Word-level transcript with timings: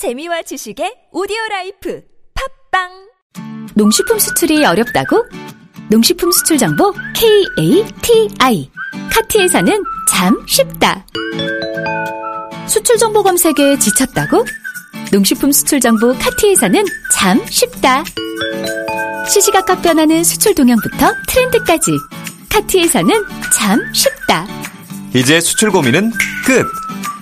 재미와 0.00 0.40
지식의 0.40 1.10
오디오 1.12 1.36
life 1.50 2.00
팟빵 2.72 2.88
농식품 3.74 4.18
수출이 4.18 4.64
어렵다고? 4.64 5.26
농식품 5.90 6.32
수출 6.32 6.56
정보 6.56 6.94
KATI 7.14 8.70
카티에서는 9.12 9.82
참 10.10 10.42
쉽다. 10.48 11.04
수출 12.66 12.96
정보 12.96 13.22
검색에 13.22 13.78
지쳤다고? 13.78 14.46
농식품 15.12 15.52
수출 15.52 15.80
정보 15.80 16.14
카티에서는 16.14 16.82
참 17.12 17.44
쉽다. 17.50 18.02
시시각각 19.28 19.82
변하는 19.82 20.24
수출 20.24 20.54
동향부터 20.54 21.12
트렌드까지 21.28 21.90
카티에서는 22.48 23.26
참 23.54 23.92
쉽다. 23.92 24.46
이제 25.14 25.42
수출 25.42 25.70
고민은 25.70 26.10
끝! 26.46 26.66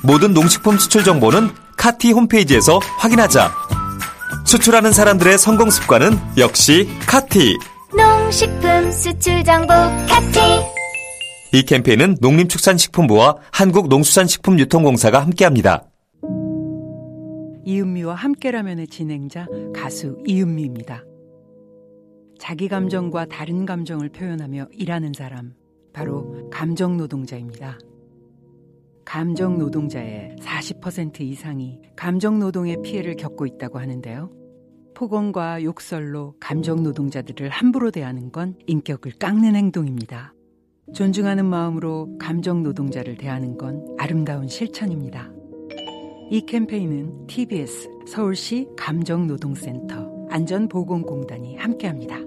모든 0.05 0.33
농식품 0.33 0.79
수출 0.79 1.03
정보는 1.03 1.51
카티 1.79 2.11
홈페이지에서 2.11 2.81
확인하자. 2.99 3.51
수출하는 4.45 4.93
사람들의 4.93 5.39
성공 5.39 5.71
습관은 5.71 6.19
역시 6.37 6.89
카티. 7.07 7.57
농식품 7.97 8.91
수출 8.91 9.43
정보 9.45 9.73
카티 10.07 10.39
이 11.53 11.63
캠페인은 11.63 12.17
농림축산식품부와 12.21 13.37
한국농수산식품유통공사가 13.53 15.21
함께합니다. 15.21 15.85
이은미와 17.65 18.15
함께라면의 18.15 18.89
진행자 18.89 19.47
가수 19.75 20.19
이은미입니다. 20.27 21.05
자기 22.39 22.69
감정과 22.69 23.27
다른 23.27 23.65
감정을 23.65 24.11
표현하며 24.11 24.69
일하는 24.73 25.13
사람, 25.17 25.55
바로 25.93 26.49
감정 26.51 26.97
노동자입니다. 26.97 27.79
감정 29.09 29.57
노동자의 29.57 30.37
40% 30.39 31.23
이상이 31.23 31.81
감정 31.97 32.39
노동의 32.39 32.83
피해를 32.83 33.17
겪고 33.17 33.47
있다고 33.47 33.79
하는데요. 33.79 34.31
폭언과 34.95 35.63
욕설로 35.63 36.35
감정 36.39 36.83
노동자들을 36.83 37.49
함부로 37.49 37.91
대하는 37.91 38.31
건 38.31 38.55
인격을 38.67 39.13
깎는 39.13 39.57
행동입니다. 39.57 40.35
존중하는 40.93 41.47
마음으로 41.47 42.19
감정 42.19 42.63
노동자를 42.63 43.17
대하는 43.17 43.57
건 43.57 43.83
아름다운 43.99 44.47
실천입니다. 44.47 45.31
이 46.31 46.43
캠페인은 46.43 47.29
TBS 47.29 47.89
서울시 48.07 48.69
감정노동센터 48.77 50.29
안전보건공단이 50.29 51.57
함께합니다. 51.57 52.19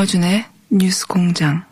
김어준의 0.00 0.44
뉴스 0.70 1.06
공장. 1.06 1.62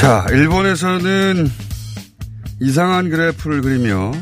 자, 0.00 0.24
일본에서는 0.30 1.46
이상한 2.60 3.10
그래프를 3.10 3.60
그리며 3.60 4.12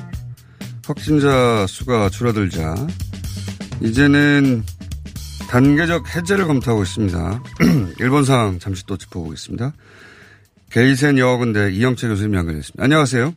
확진자 0.85 1.67
수가 1.69 2.09
줄어들자 2.09 2.75
이제는 3.81 4.65
단계적 5.49 6.17
해제를 6.17 6.47
검토하고 6.47 6.83
있습니다. 6.83 7.43
일본 8.01 8.25
상황 8.25 8.59
잠시 8.59 8.85
또 8.87 8.97
짚어보겠습니다. 8.97 9.73
게이센 10.73 11.17
여학원대 11.19 11.71
이영채 11.71 12.09
교수님 12.09 12.35
연결됐습니다. 12.35 12.83
안녕하세요. 12.83 13.35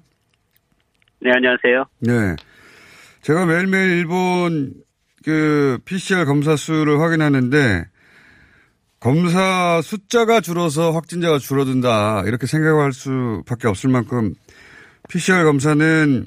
네, 1.19 1.31
안녕하세요. 1.35 1.85
네. 1.99 2.35
제가 3.27 3.45
매일매일 3.45 3.89
일본 3.89 4.73
그 5.25 5.79
PCR 5.83 6.23
검사 6.23 6.55
수를 6.55 7.01
확인하는데 7.01 7.83
검사 9.01 9.81
숫자가 9.81 10.39
줄어서 10.39 10.91
확진자가 10.91 11.37
줄어든다. 11.37 12.23
이렇게 12.25 12.47
생각할 12.47 12.93
수밖에 12.93 13.67
없을 13.67 13.89
만큼 13.89 14.33
PCR 15.09 15.43
검사는 15.43 16.23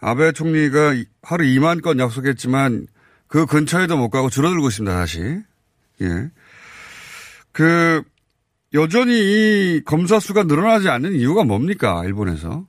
아베 0.00 0.32
총리가 0.32 0.94
하루 1.22 1.44
2만 1.44 1.80
건 1.80 2.00
약속했지만 2.00 2.88
그 3.28 3.46
근처에도 3.46 3.96
못 3.96 4.10
가고 4.10 4.28
줄어들고 4.28 4.66
있습니다. 4.66 4.96
다시. 4.96 5.20
예. 6.00 6.30
그 7.52 8.02
여전히 8.74 9.12
이 9.76 9.80
검사 9.84 10.18
수가 10.18 10.42
늘어나지 10.42 10.88
않는 10.88 11.12
이유가 11.12 11.44
뭡니까? 11.44 12.02
일본에서? 12.04 12.66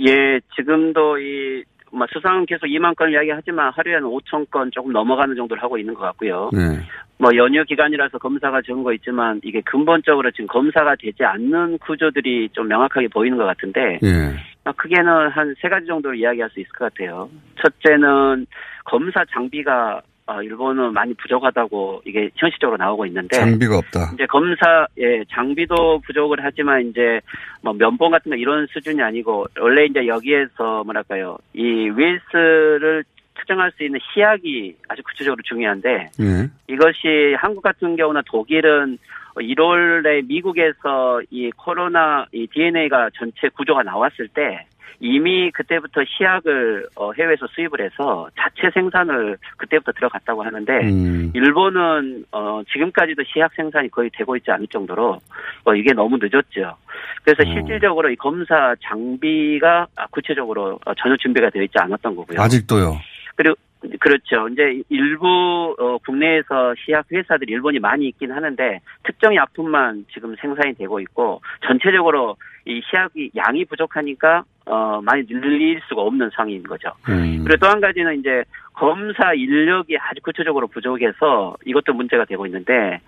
예, 0.00 0.40
지금도 0.54 1.18
이, 1.18 1.64
뭐, 1.92 2.06
수상은 2.12 2.46
계속 2.46 2.66
2만 2.66 2.94
건 2.96 3.10
이야기하지만 3.12 3.72
하루에 3.74 3.94
한 3.94 4.04
5천 4.04 4.50
건 4.50 4.70
조금 4.72 4.92
넘어가는 4.92 5.34
정도를 5.36 5.62
하고 5.62 5.78
있는 5.78 5.94
것 5.94 6.00
같고요. 6.00 6.50
네. 6.52 6.80
뭐, 7.18 7.30
연휴 7.36 7.64
기간이라서 7.64 8.18
검사가 8.18 8.62
적은 8.62 8.82
거 8.82 8.92
있지만 8.94 9.40
이게 9.44 9.60
근본적으로 9.62 10.30
지금 10.30 10.46
검사가 10.46 10.96
되지 10.96 11.24
않는 11.24 11.78
구조들이 11.78 12.50
좀 12.52 12.68
명확하게 12.68 13.08
보이는 13.08 13.36
것 13.36 13.44
같은데, 13.44 13.98
예. 14.02 14.36
아, 14.64 14.72
크게는 14.72 15.28
한 15.30 15.54
세 15.60 15.68
가지 15.68 15.86
정도로 15.86 16.14
이야기할 16.14 16.50
수 16.50 16.60
있을 16.60 16.70
것 16.72 16.92
같아요. 16.92 17.28
첫째는 17.62 18.46
검사 18.84 19.24
장비가 19.32 20.00
어, 20.30 20.40
일본은 20.42 20.92
많이 20.92 21.12
부족하다고 21.14 22.02
이게 22.06 22.30
현실적으로 22.36 22.76
나오고 22.76 23.04
있는데 23.06 23.36
장비가 23.36 23.78
없다. 23.78 24.12
이제 24.14 24.26
검사 24.26 24.86
예 24.96 25.24
장비도 25.24 26.02
부족을 26.06 26.38
하지만 26.40 26.86
이제 26.86 27.20
뭐 27.62 27.72
면봉 27.72 28.12
같은 28.12 28.30
거 28.30 28.36
이런 28.36 28.68
수준이 28.68 29.02
아니고 29.02 29.46
원래 29.58 29.86
이제 29.86 30.06
여기에서 30.06 30.84
뭐랄까요 30.84 31.36
이 31.52 31.62
윌스를 31.62 33.02
특정할 33.34 33.72
수 33.72 33.82
있는 33.82 33.98
시약이 34.14 34.76
아주 34.88 35.02
구체적으로 35.02 35.42
중요한데 35.42 36.10
예. 36.20 36.50
이것이 36.68 37.34
한국 37.36 37.62
같은 37.62 37.96
경우나 37.96 38.22
독일은 38.26 38.98
1월에 39.34 40.26
미국에서 40.28 41.22
이 41.30 41.50
코로나 41.56 42.26
이 42.32 42.46
DNA가 42.46 43.10
전체 43.18 43.48
구조가 43.48 43.82
나왔을 43.82 44.28
때 44.28 44.66
이미 44.98 45.50
그때부터 45.50 46.02
시약을 46.04 46.88
어, 46.96 47.12
해외에서 47.12 47.46
수입을 47.48 47.80
해서 47.80 48.28
자체 48.36 48.70
생산을 48.72 49.38
그때부터 49.56 49.92
들어갔다고 49.92 50.42
하는데 50.42 50.72
음. 50.88 51.32
일본은 51.34 52.24
어, 52.32 52.62
지금까지도 52.72 53.22
시약 53.32 53.52
생산이 53.54 53.88
거의 53.90 54.10
되고 54.12 54.36
있지 54.36 54.50
않을 54.50 54.66
정도로 54.66 55.18
어, 55.64 55.74
이게 55.74 55.92
너무 55.92 56.18
늦었죠. 56.20 56.76
그래서 57.24 57.48
어. 57.48 57.52
실질적으로 57.52 58.10
이 58.10 58.16
검사 58.16 58.74
장비가 58.82 59.86
아, 59.96 60.06
구체적으로 60.10 60.78
어, 60.84 60.94
전혀 60.94 61.16
준비가 61.16 61.50
되어 61.50 61.62
있지 61.62 61.78
않았던 61.78 62.16
거고요. 62.16 62.40
아직도요. 62.40 62.98
그리고 63.36 63.54
그렇죠. 63.98 64.48
이제 64.48 64.82
일부 64.88 65.74
어, 65.78 65.98
국내에서 65.98 66.74
시약 66.84 67.06
회사들이 67.10 67.52
일본이 67.52 67.78
많이 67.78 68.08
있긴 68.08 68.32
하는데 68.32 68.80
특정 69.04 69.34
약품만 69.34 70.06
지금 70.12 70.36
생산이 70.36 70.74
되고 70.74 71.00
있고 71.00 71.40
전체적으로 71.66 72.36
이 72.66 72.82
시약이 72.90 73.32
양이 73.36 73.64
부족하니까 73.64 74.44
어, 74.66 75.00
많이 75.02 75.26
늘릴 75.26 75.80
수가 75.88 76.02
없는 76.02 76.30
상황인 76.34 76.62
거죠. 76.62 76.90
음. 77.08 77.42
그리고 77.44 77.56
또 77.56 77.68
한 77.70 77.80
가지는 77.80 78.18
이제 78.18 78.44
검사 78.74 79.32
인력이 79.34 79.96
아주 79.98 80.20
구체적으로 80.22 80.66
부족해서 80.66 81.56
이것도 81.64 81.92
문제가 81.92 82.24
되고 82.24 82.46
있는데 82.46 83.00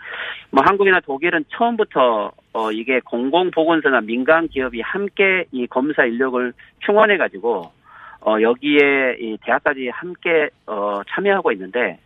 뭐 0.51 0.63
한국이나 0.65 1.01
독일은 1.01 1.45
처음부터 1.49 2.33
어 2.53 2.73
이게 2.73 3.01
공공보건소나 3.01 4.03
민간 4.03 4.49
기업이 4.49 4.81
함께 4.81 5.45
이 5.53 5.67
검사 5.67 6.05
인력을 6.05 6.53
충원해 6.85 7.17
가지고 7.17 7.73
어 8.25 8.41
여기에 8.41 9.17
이 9.21 9.37
대학까지 9.45 9.89
함께 9.89 10.49
어 10.67 11.01
참여하고 11.09 11.53
있는데 11.53 11.99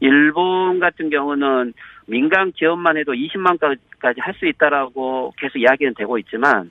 일본 0.00 0.78
같은 0.78 1.10
경우는 1.10 1.72
민간 2.06 2.52
기업만 2.52 2.96
해도 2.96 3.12
20만까지 3.12 4.20
할 4.20 4.34
수 4.34 4.46
있다라고 4.46 5.32
계속 5.38 5.58
이야기는 5.58 5.94
되고 5.94 6.18
있지만 6.18 6.70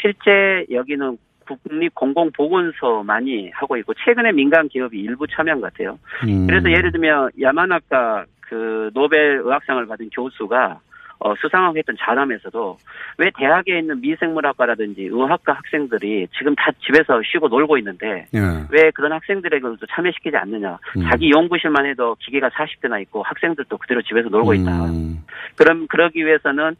실제 0.00 0.66
여기는 0.70 1.16
국립공공보건소만이 1.46 3.50
하고 3.50 3.76
있고 3.76 3.92
최근에 3.94 4.32
민간 4.32 4.68
기업이 4.68 4.98
일부 4.98 5.26
참여한 5.26 5.60
것 5.60 5.72
같아요. 5.72 5.98
음. 6.26 6.46
그래서 6.46 6.70
예를 6.70 6.92
들면 6.92 7.30
야마나카 7.40 8.24
그 8.40 8.90
노벨 8.94 9.40
의학상을 9.44 9.84
받은 9.86 10.10
교수가 10.10 10.80
어, 11.18 11.34
수상하고 11.36 11.78
했던 11.78 11.96
자담에서도 11.98 12.78
왜 13.18 13.30
대학에 13.38 13.78
있는 13.78 14.00
미생물학과라든지 14.00 15.02
의학과 15.02 15.54
학생들이 15.54 16.28
지금 16.36 16.54
다 16.54 16.70
집에서 16.84 17.20
쉬고 17.24 17.48
놀고 17.48 17.78
있는데 17.78 18.26
예. 18.34 18.40
왜 18.70 18.90
그런 18.90 19.12
학생들에게도 19.12 19.78
참여시키지 19.94 20.36
않느냐. 20.36 20.78
음. 20.96 21.02
자기 21.08 21.30
연구실만 21.30 21.86
해도 21.86 22.16
기계가 22.20 22.50
40대나 22.50 23.00
있고 23.02 23.22
학생들도 23.22 23.76
그대로 23.78 24.02
집에서 24.02 24.28
놀고 24.28 24.54
있다. 24.54 24.86
음. 24.86 25.22
그럼 25.56 25.86
그러기 25.86 26.24
위해서는 26.24 26.76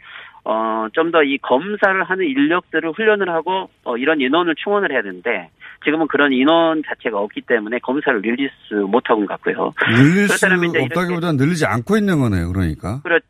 어, 0.47 0.89
좀 0.93 1.11
더 1.11 1.23
이 1.23 1.39
검사를 1.39 2.03
하는 2.05 2.25
인력들을 2.27 2.93
훈련을 2.93 3.31
하고, 3.31 3.71
어, 3.85 3.97
이런 3.97 4.21
인원을 4.21 4.55
충원을 4.57 4.93
해야 4.93 5.01
되는데, 5.01 5.49
지금은 5.85 6.07
그런 6.07 6.33
인원 6.33 6.83
자체가 6.87 7.19
없기 7.19 7.43
때문에 7.43 7.79
검사를 7.79 8.21
늘릴 8.21 8.51
수 8.69 8.75
못하고 8.75 9.25
같고요. 9.27 9.73
늘릴 9.97 10.29
수 10.29 10.47
없다기보다는 10.47 11.37
늘리지 11.39 11.65
않고 11.65 11.97
있는 11.97 12.19
거네요. 12.21 12.53
그러니까. 12.53 13.01
그렇죠. 13.03 13.25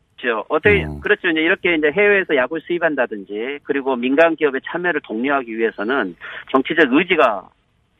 어떻게, 0.49 0.83
어. 0.83 0.99
그렇죠. 1.01 1.29
이제 1.29 1.41
이렇게 1.41 1.75
이제 1.75 1.91
해외에서 1.91 2.35
약을 2.35 2.61
수입한다든지, 2.61 3.59
그리고 3.63 3.95
민간 3.95 4.35
기업의 4.35 4.61
참여를 4.65 5.01
독려하기 5.01 5.57
위해서는 5.57 6.15
정치적 6.51 6.93
의지가 6.93 7.49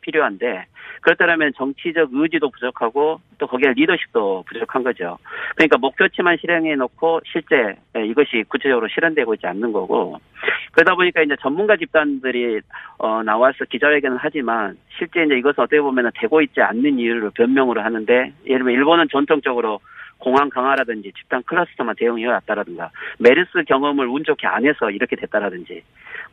필요한데, 0.01 0.65
그렇다면 1.01 1.51
정치적 1.55 2.09
의지도 2.13 2.49
부족하고, 2.49 3.19
또 3.37 3.47
거기에 3.47 3.73
리더십도 3.75 4.45
부족한 4.47 4.83
거죠. 4.83 5.17
그러니까 5.55 5.77
목표치만 5.77 6.37
실행해 6.39 6.75
놓고, 6.75 7.21
실제 7.31 7.75
이것이 7.95 8.43
구체적으로 8.47 8.87
실현되고 8.87 9.33
있지 9.35 9.47
않는 9.47 9.71
거고, 9.71 10.19
그러다 10.71 10.95
보니까 10.95 11.21
이제 11.21 11.35
전문가 11.41 11.75
집단들이, 11.77 12.61
어, 12.97 13.23
나와서 13.23 13.65
기자회견을 13.65 14.17
하지만, 14.19 14.77
실제 14.97 15.23
이제 15.23 15.35
이것은 15.37 15.63
어떻게 15.63 15.79
보면 15.79 16.11
되고 16.15 16.41
있지 16.41 16.61
않는 16.61 16.99
이유를 16.99 17.31
변명으로 17.35 17.81
하는데, 17.81 18.13
예를 18.45 18.59
들면 18.59 18.73
일본은 18.73 19.07
전통적으로 19.11 19.79
공항 20.25 20.49
강화라든지 20.49 21.11
집단 21.15 21.43
클러스터만 21.43 21.95
대응해 21.99 22.25
왔다라든가 22.25 22.89
메르스 23.19 23.63
경험을 23.67 24.07
운 24.07 24.23
좋게 24.23 24.47
안 24.47 24.65
해서 24.65 24.89
이렇게 24.89 25.15
됐다라든지 25.15 25.83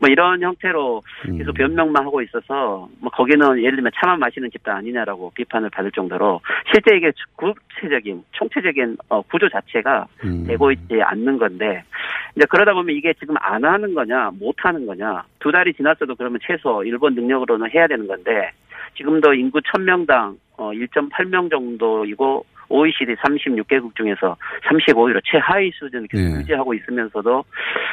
뭐 0.00 0.08
이런 0.08 0.40
형태로 0.40 1.02
계속 1.36 1.50
음. 1.50 1.52
변명만 1.52 2.06
하고 2.06 2.22
있어서 2.22 2.88
뭐 3.00 3.10
거기는 3.10 3.58
예를 3.58 3.76
들면 3.76 3.92
차만 3.94 4.18
마시는 4.18 4.50
집단 4.50 4.78
아니냐라고 4.78 5.30
비판을 5.34 5.68
받을 5.68 5.92
정도로 5.92 6.40
실제 6.72 6.96
이게 6.96 7.12
구체적인 7.36 8.24
총체적인 8.32 8.96
어, 9.10 9.20
구조 9.20 9.46
자체가 9.50 10.06
음. 10.24 10.46
되고 10.46 10.72
있지 10.72 11.02
않는 11.02 11.36
건데 11.36 11.84
이제 12.34 12.46
그러다 12.48 12.72
보면 12.72 12.96
이게 12.96 13.12
지금 13.20 13.34
안 13.40 13.62
하는 13.62 13.92
거냐 13.92 14.30
못 14.40 14.54
하는 14.56 14.86
거냐 14.86 15.22
두 15.38 15.52
달이 15.52 15.74
지났어도 15.74 16.14
그러면 16.14 16.40
최소 16.42 16.82
일본 16.82 17.14
능력으로는 17.14 17.70
해야 17.74 17.86
되는 17.86 18.06
건데 18.06 18.52
지금도 18.96 19.34
인구 19.34 19.60
1000명당 19.60 20.36
어 20.56 20.70
1.8명 20.70 21.50
정도이고 21.50 22.46
OECD 22.72 23.14
36개국 23.16 23.94
중에서 23.96 24.36
35위로 24.68 25.20
최하위 25.24 25.70
수준을 25.78 26.08
계속 26.08 26.24
예. 26.24 26.40
유지하고 26.40 26.74
있으면서도 26.74 27.44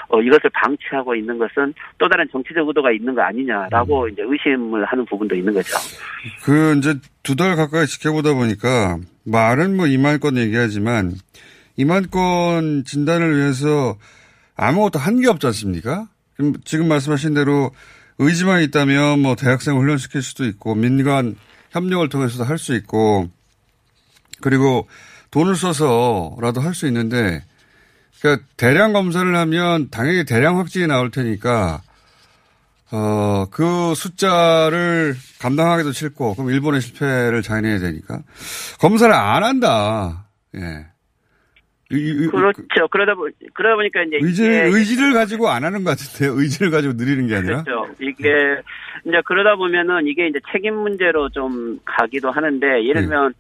어, 0.10 0.22
이것을 0.22 0.50
방치하고 0.54 1.16
있는 1.16 1.38
것은 1.38 1.74
또 1.98 2.08
다른 2.08 2.28
정치적 2.32 2.68
의도가 2.68 2.92
있는 2.92 3.14
거 3.14 3.22
아니냐라고 3.22 4.06
음. 4.06 4.10
이제 4.10 4.22
의심을 4.26 4.86
하는 4.86 5.06
부분도 5.06 5.36
있는 5.36 5.54
거죠. 5.54 5.78
그 6.44 6.76
이제 6.78 6.96
두 7.24 7.36
달 7.36 7.56
가까이 7.56 7.86
지켜보다 7.86 8.34
보니까 8.34 8.98
말은 9.26 9.76
뭐 9.78 9.86
이만 9.88 10.20
건 10.20 10.38
얘기하지만 10.38 11.14
이만 11.78 12.10
건 12.10 12.84
진단을 12.86 13.38
위해서 13.38 13.96
아무것도 14.58 15.00
한 15.00 15.22
게 15.22 15.28
없지 15.30 15.46
않습니까? 15.48 16.08
지금 16.66 16.88
말씀하신 16.88 17.34
대로 17.34 17.72
의지만 18.18 18.62
있다면 18.64 19.20
뭐 19.22 19.36
대학생을 19.36 19.80
훈련시킬 19.82 20.22
수도 20.22 20.46
있고 20.46 20.76
민간 20.76 21.36
협력을 21.72 22.08
통해서도 22.10 22.44
할 22.44 22.58
수 22.58 22.76
있고 22.76 23.30
그리고 24.42 24.88
돈을 25.32 25.56
써서라도 25.56 26.62
할 26.62 26.74
수 26.74 26.88
있는데 26.88 27.44
그러니까 28.20 28.46
대량 28.58 28.94
검사를 28.94 29.34
하면 29.36 29.90
당연히 29.90 30.26
대량 30.26 30.58
확진이 30.58 30.88
나올 30.88 31.12
테니까 31.12 31.82
어, 32.92 33.46
그 33.52 33.94
숫자를 33.94 35.14
감당하기도 35.40 35.92
싫고, 35.92 36.34
그럼 36.34 36.50
일본의 36.50 36.82
실패를 36.82 37.44
자인해야 37.44 37.78
되니까. 37.78 38.24
검사를 38.82 39.14
안 39.14 39.44
한다. 39.44 40.26
예. 40.56 40.88
그렇죠. 41.88 42.88
그러다 42.92 43.16
보 43.16 43.28
그러다 43.54 43.76
보니까 43.76 44.02
이제 44.04 44.18
의지, 44.22 44.44
의지를 44.44 45.14
가지고 45.14 45.50
안 45.50 45.64
하는 45.64 45.84
것 45.84 45.92
같은데요. 45.92 46.40
의지를 46.40 46.72
가지고 46.72 46.94
느리는 46.94 47.28
게 47.28 47.36
아니라. 47.36 47.64
그렇죠. 47.64 47.94
이게 48.00 48.30
이제 49.06 49.22
그러다 49.26 49.56
보면은 49.56 50.06
이게 50.06 50.28
이제 50.28 50.40
책임 50.52 50.76
문제로 50.76 51.30
좀 51.30 51.80
가기도 51.86 52.30
하는데 52.32 52.66
예를 52.86 53.02
네. 53.02 53.02
들면 53.02 53.34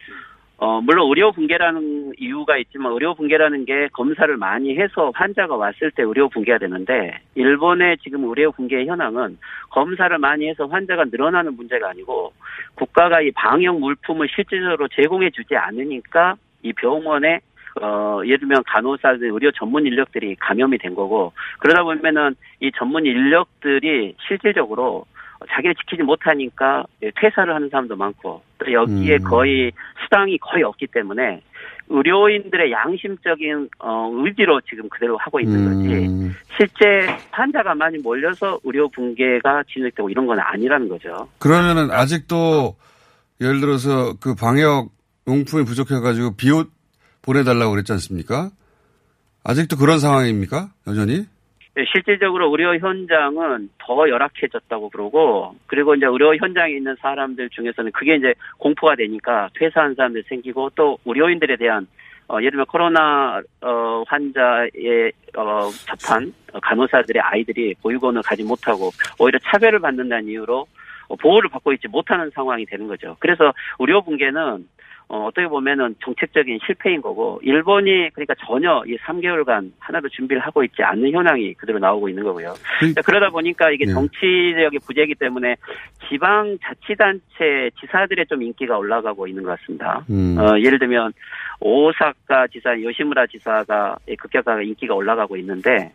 어 0.61 0.81
물론 0.81 1.07
의료 1.07 1.31
붕괴라는 1.31 2.13
이유가 2.17 2.57
있지만 2.57 2.91
의료 2.91 3.15
붕괴라는 3.15 3.63
게 3.63 3.87
검사를 3.93 4.35
많이 4.35 4.77
해서 4.77 5.09
환자가 5.15 5.55
왔을 5.55 5.89
때 5.91 6.03
의료 6.03 6.27
붕괴가 6.27 6.57
되는데 6.57 7.17
일본의 7.35 7.99
지금 7.99 8.25
의료 8.25 8.51
붕괴 8.51 8.85
현황은 8.85 9.37
검사를 9.69 10.17
많이 10.17 10.49
해서 10.49 10.65
환자가 10.65 11.05
늘어나는 11.05 11.55
문제가 11.55 11.89
아니고 11.91 12.33
국가가 12.75 13.21
이 13.21 13.31
방역 13.31 13.79
물품을 13.79 14.27
실질적으로 14.35 14.89
제공해 14.89 15.29
주지 15.29 15.55
않으니까 15.55 16.35
이 16.61 16.73
병원에 16.73 17.39
어, 17.81 18.19
예를 18.25 18.39
들면 18.39 18.63
간호사들, 18.65 19.29
의료 19.31 19.51
전문 19.51 19.85
인력들이 19.85 20.35
감염이 20.35 20.79
된 20.79 20.95
거고, 20.95 21.31
그러다 21.59 21.83
보면은 21.83 22.35
이 22.59 22.71
전문 22.75 23.05
인력들이 23.05 24.15
실질적으로 24.27 25.05
자기를 25.47 25.75
지키지 25.75 26.03
못하니까 26.03 26.85
퇴사를 27.21 27.53
하는 27.53 27.69
사람도 27.69 27.95
많고, 27.95 28.41
또 28.57 28.71
여기에 28.71 29.17
음. 29.17 29.23
거의 29.23 29.71
수당이 30.03 30.37
거의 30.39 30.63
없기 30.63 30.87
때문에 30.87 31.41
의료인들의 31.89 32.71
양심적인 32.71 33.69
어, 33.79 34.11
의지로 34.13 34.61
지금 34.61 34.87
그대로 34.89 35.17
하고 35.17 35.39
있는 35.39 35.65
거지, 35.65 36.07
음, 36.07 36.35
실제 36.55 37.07
환자가 37.31 37.73
많이 37.73 37.97
몰려서 37.97 38.59
의료 38.63 38.87
붕괴가 38.89 39.63
진행되고 39.71 40.09
이런 40.09 40.27
건 40.27 40.39
아니라는 40.39 40.87
거죠. 40.87 41.27
그러면은 41.39 41.91
아직도 41.91 42.75
예를 43.41 43.59
들어서 43.59 44.13
그 44.19 44.35
방역 44.35 44.89
용품이 45.27 45.65
부족해가지고 45.65 46.35
비옷 46.35 46.69
보내달라고 47.21 47.71
그랬지 47.71 47.91
않습니까? 47.93 48.51
아직도 49.43 49.77
그런 49.77 49.99
상황입니까? 49.99 50.69
여전히? 50.87 51.25
네, 51.79 51.85
실질적으로 51.89 52.51
의료 52.51 52.77
현장은 52.77 53.69
더 53.77 54.09
열악해졌다고 54.09 54.89
그러고 54.89 55.55
그리고 55.65 55.95
이제 55.95 56.05
의료 56.05 56.35
현장에 56.35 56.73
있는 56.73 56.93
사람들 56.99 57.49
중에서는 57.51 57.93
그게 57.93 58.15
이제 58.15 58.33
공포가 58.57 58.97
되니까 58.97 59.47
퇴사한 59.57 59.95
사람들 59.95 60.23
생기고 60.27 60.71
또 60.75 60.97
의료인들에 61.05 61.55
대한 61.55 61.87
어, 62.27 62.39
예를 62.39 62.51
들면 62.51 62.65
코로나 62.65 63.41
어, 63.61 64.03
환자의 64.07 65.13
어, 65.37 65.69
접한 65.85 66.33
어, 66.51 66.59
간호사들의 66.59 67.21
아이들이 67.21 67.73
보육원을 67.81 68.23
가지 68.23 68.43
못하고 68.43 68.91
오히려 69.17 69.39
차별을 69.39 69.79
받는다는 69.79 70.27
이유로 70.27 70.67
어, 71.07 71.15
보호를 71.15 71.49
받고 71.49 71.71
있지 71.71 71.87
못하는 71.87 72.29
상황이 72.31 72.65
되는 72.65 72.89
거죠. 72.89 73.15
그래서 73.19 73.53
의료 73.79 74.01
붕괴는 74.01 74.67
어, 75.11 75.25
어떻게 75.25 75.47
보면은 75.47 75.95
정책적인 76.03 76.59
실패인 76.63 77.01
거고, 77.01 77.39
일본이 77.41 78.11
그러니까 78.13 78.35
전혀 78.45 78.83
이 78.85 78.95
3개월간 78.97 79.71
하나도 79.79 80.07
준비를 80.09 80.39
하고 80.39 80.63
있지 80.63 80.83
않는 80.83 81.11
현황이 81.11 81.55
그대로 81.55 81.79
나오고 81.79 82.09
있는 82.09 82.23
거고요. 82.23 82.53
그러니까 82.77 83.01
그러다 83.01 83.31
보니까 83.31 83.71
이게 83.71 83.85
네. 83.85 83.91
정치력의 83.91 84.79
부재이기 84.85 85.15
때문에 85.15 85.55
지방 86.07 86.59
자치단체 86.61 87.71
지사들의 87.79 88.27
좀 88.27 88.43
인기가 88.43 88.77
올라가고 88.77 89.25
있는 89.25 89.41
것 89.43 89.59
같습니다. 89.59 90.05
음. 90.11 90.37
어, 90.37 90.59
예를 90.59 90.77
들면 90.77 91.11
오사카 91.59 92.47
지사, 92.53 92.79
요시무라 92.79 93.25
지사가 93.25 93.97
급격하게 94.19 94.65
인기가 94.65 94.93
올라가고 94.93 95.37
있는데 95.37 95.91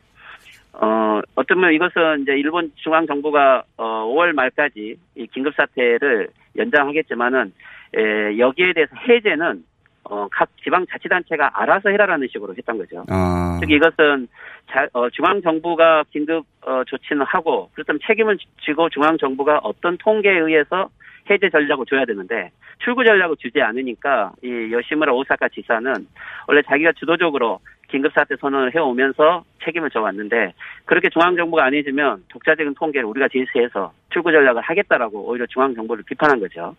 어, 0.72 1.20
어쩌면 1.36 1.72
이것은 1.72 2.22
이제 2.22 2.32
일본 2.32 2.72
중앙 2.74 3.06
정부가 3.06 3.62
어, 3.76 3.84
5월 4.06 4.32
말까지 4.32 4.96
이 5.14 5.26
긴급 5.28 5.54
사태를 5.54 6.28
연장하겠지만은 6.56 7.52
에, 7.96 8.38
여기에 8.38 8.72
대해서 8.72 8.94
해제는 9.08 9.64
어, 10.04 10.28
각 10.30 10.50
지방 10.62 10.86
자치단체가 10.86 11.62
알아서 11.62 11.88
해라라는 11.88 12.28
식으로 12.30 12.54
했던 12.56 12.76
거죠. 12.76 13.04
아. 13.08 13.58
즉 13.60 13.70
이것은 13.70 14.28
자, 14.70 14.86
어, 14.92 15.08
중앙 15.10 15.40
정부가 15.40 16.04
긴급 16.10 16.44
어, 16.62 16.82
조치는 16.86 17.24
하고 17.26 17.70
그렇다면 17.74 18.00
책임은 18.06 18.36
지고 18.64 18.88
중앙 18.90 19.16
정부가 19.16 19.60
어떤 19.62 19.96
통계에 19.98 20.38
의해서 20.38 20.88
해제 21.30 21.48
전략을 21.48 21.86
줘야 21.86 22.04
되는데 22.04 22.50
출구 22.80 23.04
전략을 23.04 23.36
주지 23.38 23.62
않으니까 23.62 24.32
이 24.42 24.48
요시무라 24.48 25.12
오사카 25.14 25.48
지사는 25.48 26.06
원래 26.46 26.62
자기가 26.62 26.92
주도적으로 26.92 27.60
긴급 27.88 28.12
사태 28.12 28.36
선언을 28.36 28.74
해오면서 28.74 29.44
책임을 29.64 29.88
져왔는데 29.90 30.52
그렇게 30.84 31.08
중앙 31.08 31.36
정부가 31.36 31.64
안 31.64 31.74
해주면 31.74 32.24
독자적인 32.28 32.74
통계를 32.74 33.06
우리가 33.06 33.28
제시해서 33.28 33.92
출구 34.10 34.32
전략을 34.32 34.60
하겠다라고 34.62 35.30
오히려 35.30 35.46
중앙 35.46 35.74
정부를 35.74 36.04
비판한 36.06 36.40
거죠. 36.40 36.74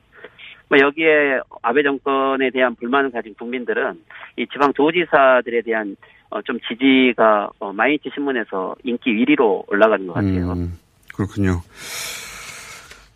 뭐 0.69 0.79
여기에 0.79 1.39
아베 1.61 1.83
정권에 1.83 2.49
대한 2.51 2.75
불만을 2.75 3.11
가진 3.11 3.33
국민들은 3.35 4.01
이 4.37 4.47
지방 4.51 4.73
도지사들에 4.73 5.61
대한 5.61 5.95
어, 6.29 6.41
좀 6.41 6.57
지지가 6.67 7.49
어, 7.59 7.71
마이니치 7.71 8.09
신문에서 8.13 8.75
인기 8.83 9.11
1위로 9.11 9.63
올라가는 9.67 10.05
것 10.07 10.13
같아요. 10.13 10.53
음, 10.53 10.77
그렇군요. 11.13 11.61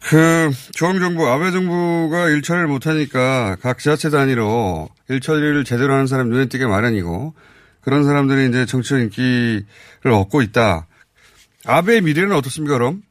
그 0.10 0.50
중앙정부 0.74 1.27
아베 1.27 1.51
정부가 1.51 2.29
일처리를 2.29 2.68
못하니까 2.68 3.58
각 3.62 3.79
지자체 3.79 4.10
단위로 4.10 4.88
일처리를 5.10 5.63
제대로 5.65 5.94
하는 5.94 6.08
사람 6.08 6.29
눈에 6.29 6.48
띄게 6.48 6.65
마련이고 6.65 7.34
그런 7.82 8.03
사람들이 8.03 8.48
이제 8.48 8.65
정치적 8.65 9.00
인기를 9.01 10.12
얻고 10.12 10.41
있다. 10.41 10.88
아베의 11.65 12.01
미래는 12.01 12.36
어떻습니까, 12.36 12.77
그럼? 12.77 13.01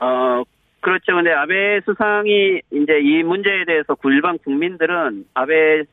어, 0.00 0.42
그렇죠. 0.82 1.14
근데 1.14 1.32
아베 1.32 1.80
수상이 1.82 2.60
이제 2.72 2.98
이 3.00 3.22
문제에 3.22 3.64
대해서 3.64 3.96
일반 4.04 4.36
국민들은 4.38 5.26
아베 5.32 5.84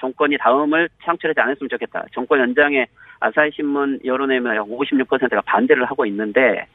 정권이 0.00 0.38
다음을 0.38 0.88
창출하지 1.04 1.38
않았으면 1.38 1.68
좋겠다. 1.68 2.06
정권 2.14 2.40
연장에 2.40 2.86
아사히 3.20 3.50
신문 3.52 4.00
여론에면 4.02 4.56
56%가 4.56 5.42
반대를 5.42 5.84
하고 5.84 6.06
있는데 6.06 6.66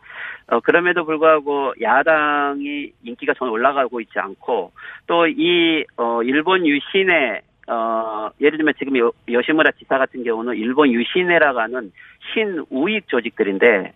어, 0.50 0.60
그럼에도 0.60 1.04
불구하고 1.04 1.74
야당이 1.82 2.92
인기가 3.04 3.34
전혀 3.34 3.52
올라가고 3.52 4.02
있지 4.02 4.20
않고 4.20 4.72
또이 5.08 5.86
어, 5.98 6.22
일본 6.22 6.68
유신의 6.68 7.42
어, 7.70 8.30
예를 8.40 8.58
들면 8.60 8.76
지금 8.78 8.98
여, 9.00 9.12
여시무라 9.32 9.72
지사 9.80 9.98
같은 9.98 10.24
경우는 10.24 10.56
일본 10.58 10.92
유신회라고 10.92 11.60
하는 11.60 11.92
신우익 12.34 13.08
조직들인데 13.08 13.94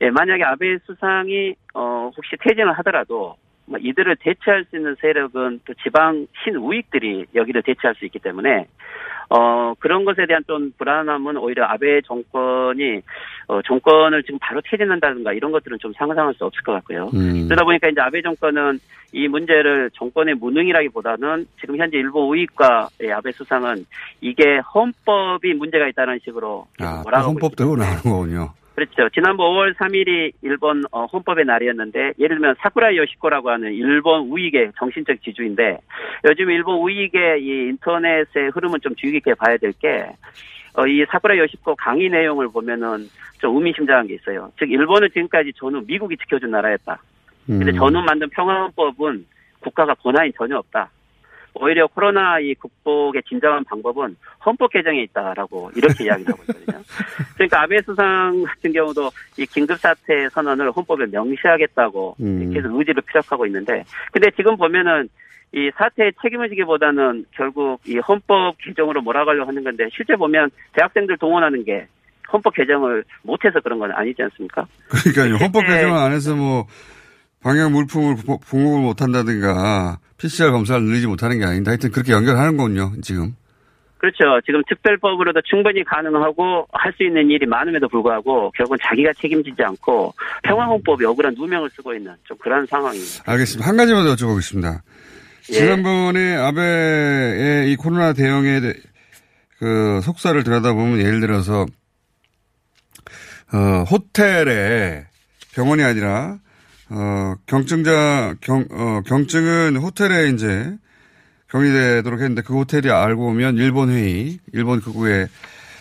예, 0.00 0.10
만약에 0.10 0.42
아베 0.44 0.78
수상이 0.86 1.54
어, 1.74 2.10
혹시 2.16 2.36
퇴진을 2.40 2.72
하더라도 2.78 3.36
뭐 3.66 3.78
이들을 3.80 4.16
대체할 4.16 4.64
수 4.64 4.76
있는 4.76 4.96
세력은 5.00 5.60
또 5.64 5.74
지방 5.82 6.26
신우익들이 6.42 7.26
여기를 7.34 7.62
대체할 7.62 7.94
수 7.94 8.04
있기 8.06 8.18
때문에 8.18 8.66
어, 9.32 9.74
그런 9.78 10.04
것에 10.04 10.26
대한 10.26 10.42
좀 10.44 10.72
불안함은 10.76 11.36
오히려 11.36 11.64
아베 11.64 12.00
정권이, 12.02 13.00
어, 13.46 13.62
정권을 13.62 14.24
지금 14.24 14.40
바로 14.40 14.60
퇴진한다든가 14.68 15.32
이런 15.32 15.52
것들은 15.52 15.78
좀 15.78 15.92
상상할 15.92 16.34
수 16.34 16.44
없을 16.44 16.60
것 16.64 16.72
같고요. 16.72 17.10
음. 17.14 17.44
그러다 17.44 17.62
보니까 17.62 17.88
이제 17.88 18.00
아베 18.00 18.22
정권은 18.22 18.80
이 19.12 19.28
문제를 19.28 19.90
정권의 19.94 20.34
무능이라기보다는 20.34 21.46
지금 21.60 21.76
현재 21.76 21.98
일본 21.98 22.28
우익과 22.28 22.88
아베 23.14 23.30
수상은 23.30 23.86
이게 24.20 24.58
헌법이 24.74 25.54
문제가 25.54 25.86
있다는 25.86 26.18
식으로 26.24 26.66
아, 26.80 27.02
뭐라고 27.02 27.28
헌법 27.28 27.54
대로 27.54 27.76
나오는 27.76 28.02
거군요. 28.02 28.59
그렇죠. 28.80 29.10
지난번 29.10 29.50
5월 29.50 29.74
3일이 29.74 30.32
일본 30.40 30.84
어, 30.90 31.04
헌법의 31.04 31.44
날이었는데 31.44 32.14
예를 32.18 32.36
들면 32.36 32.54
사쿠라 32.60 32.96
요시코라고 32.96 33.50
하는 33.50 33.74
일본 33.74 34.28
우익의 34.28 34.72
정신적 34.78 35.22
지주인데 35.22 35.78
요즘 36.24 36.50
일본 36.50 36.78
우익의 36.78 37.42
이 37.42 37.68
인터넷의 37.68 38.50
흐름은 38.54 38.80
좀 38.80 38.94
주의 38.94 39.12
깊게 39.12 39.34
봐야 39.34 39.58
될게 39.58 40.06
어, 40.78 40.86
이 40.86 41.04
사쿠라 41.10 41.36
요시코 41.36 41.76
강의 41.76 42.08
내용을 42.08 42.48
보면은 42.48 43.06
좀 43.38 43.54
의미심장한 43.56 44.06
게 44.06 44.14
있어요. 44.14 44.50
즉 44.58 44.70
일본을 44.70 45.10
지금까지 45.10 45.52
전후 45.56 45.82
미국이 45.86 46.16
지켜준 46.16 46.50
나라였다. 46.50 47.02
근데 47.46 47.72
음. 47.72 47.76
전후 47.76 48.00
만든 48.02 48.30
평화헌법은 48.30 49.26
국가가 49.60 49.92
권한이 49.92 50.32
전혀 50.38 50.56
없다. 50.56 50.88
오히려 51.54 51.86
코로나 51.86 52.38
이 52.38 52.54
극복의 52.54 53.22
진정한 53.28 53.64
방법은 53.64 54.16
헌법 54.44 54.72
개정에 54.72 55.02
있다라고 55.02 55.70
이렇게 55.74 56.04
이야기를 56.04 56.32
하고 56.32 56.42
있거든요. 56.48 56.82
그러니까 57.34 57.62
아베 57.62 57.82
수상 57.82 58.44
같은 58.44 58.72
경우도 58.72 59.10
이 59.38 59.46
긴급 59.46 59.78
사태 59.78 60.28
선언을 60.30 60.70
헌법에 60.72 61.06
명시하겠다고 61.06 62.16
음. 62.20 62.50
계속 62.52 62.78
의지를 62.78 63.02
피력하고 63.02 63.46
있는데, 63.46 63.84
근데 64.12 64.30
지금 64.36 64.56
보면은 64.56 65.08
이 65.52 65.70
사태에 65.76 66.12
책임을 66.22 66.48
지기보다는 66.50 67.26
결국 67.32 67.80
이 67.84 67.98
헌법 67.98 68.56
개정으로 68.58 69.02
몰아가려고 69.02 69.48
하는 69.48 69.64
건데 69.64 69.88
실제 69.92 70.14
보면 70.14 70.50
대학생들 70.74 71.18
동원하는 71.18 71.64
게 71.64 71.88
헌법 72.32 72.54
개정을 72.54 73.04
못해서 73.22 73.58
그런 73.60 73.80
건 73.80 73.90
아니지 73.90 74.22
않습니까? 74.22 74.66
그러니까요. 74.88 75.44
헌법 75.44 75.66
개정을 75.66 75.98
안 75.98 76.12
해서 76.12 76.36
뭐 76.36 76.66
방역 77.42 77.72
물품을 77.72 78.16
공급을 78.50 78.80
못한다든가 78.80 79.98
PCR 80.18 80.50
검사를 80.50 80.82
늘리지 80.82 81.06
못하는 81.06 81.38
게 81.38 81.44
아닌데 81.44 81.70
하여튼 81.70 81.90
그렇게 81.90 82.12
연결하는 82.12 82.56
거군요, 82.56 82.92
지금. 83.02 83.34
그렇죠. 83.98 84.40
지금 84.46 84.62
특별법으로도 84.66 85.42
충분히 85.42 85.84
가능하고 85.84 86.66
할 86.72 86.90
수 86.96 87.04
있는 87.04 87.30
일이 87.30 87.46
많음에도 87.46 87.88
불구하고 87.88 88.50
결국은 88.56 88.78
자기가 88.82 89.12
책임지지 89.20 89.62
않고 89.62 90.14
평화헌법이 90.42 91.04
억울한 91.04 91.34
누명을 91.36 91.70
쓰고 91.70 91.94
있는 91.94 92.14
좀 92.24 92.36
그런 92.38 92.66
상황입니다. 92.66 93.24
알겠습니다. 93.26 93.68
한 93.68 93.76
가지만 93.76 94.04
더 94.04 94.14
여쭤보겠습니다. 94.14 94.80
예. 95.50 95.52
지난번에 95.52 96.36
아베의 96.36 97.70
이 97.72 97.76
코로나 97.76 98.12
대응에 98.12 98.60
그 99.58 100.00
속사를 100.02 100.42
들여다보면 100.42 101.00
예를 101.00 101.20
들어서 101.20 101.66
어, 103.52 103.84
호텔에 103.90 105.06
병원이 105.54 105.82
아니라 105.82 106.38
어, 106.90 107.34
경증자, 107.46 108.34
경, 108.40 108.66
어, 108.70 109.02
경증은 109.06 109.76
호텔에 109.76 110.30
이제 110.30 110.76
격리되도록 111.48 112.20
했는데 112.20 112.42
그 112.42 112.54
호텔이 112.54 112.90
알고 112.90 113.22
보면 113.22 113.56
일본 113.56 113.90
회의, 113.90 114.38
일본 114.52 114.80
극우의 114.80 115.28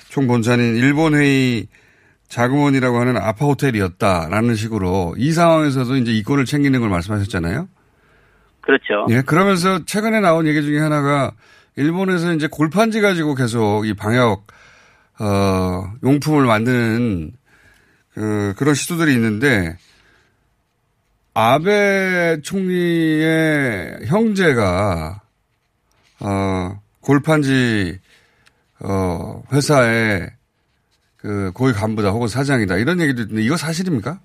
총본사인 0.10 0.76
일본 0.76 1.16
회의 1.16 1.68
자금원이라고 2.28 3.00
하는 3.00 3.18
아파 3.18 3.46
호텔이었다라는 3.46 4.56
식으로 4.56 5.16
이 5.18 5.32
상황에서도 5.32 5.96
이제 5.98 6.12
이권을 6.12 6.46
챙기는 6.46 6.80
걸 6.80 6.90
말씀하셨잖아요. 6.90 7.68
그렇죠. 8.62 9.08
예, 9.10 9.22
그러면서 9.22 9.84
최근에 9.86 10.20
나온 10.20 10.46
얘기 10.46 10.62
중에 10.62 10.80
하나가 10.80 11.32
일본에서 11.76 12.34
이제 12.34 12.48
골판지 12.48 13.02
가지고 13.02 13.34
계속 13.34 13.88
이 13.88 13.96
방역, 13.96 14.46
어, 15.20 15.92
용품을 16.04 16.46
만드는 16.46 17.32
그, 18.14 18.54
그런 18.58 18.76
시도들이 18.76 19.14
있는데 19.14 19.78
아베 21.34 22.42
총리의 22.42 24.06
형제가 24.08 25.22
어, 26.22 26.82
골판지 27.02 28.00
어, 28.82 29.44
회사의 29.52 30.30
그 31.18 31.52
고위 31.54 31.74
간부다 31.74 32.10
혹은 32.10 32.28
사장이다 32.28 32.78
이런 32.78 33.00
얘기도 33.02 33.24
있는데 33.24 33.42
이거 33.42 33.58
사실입니까? 33.58 34.20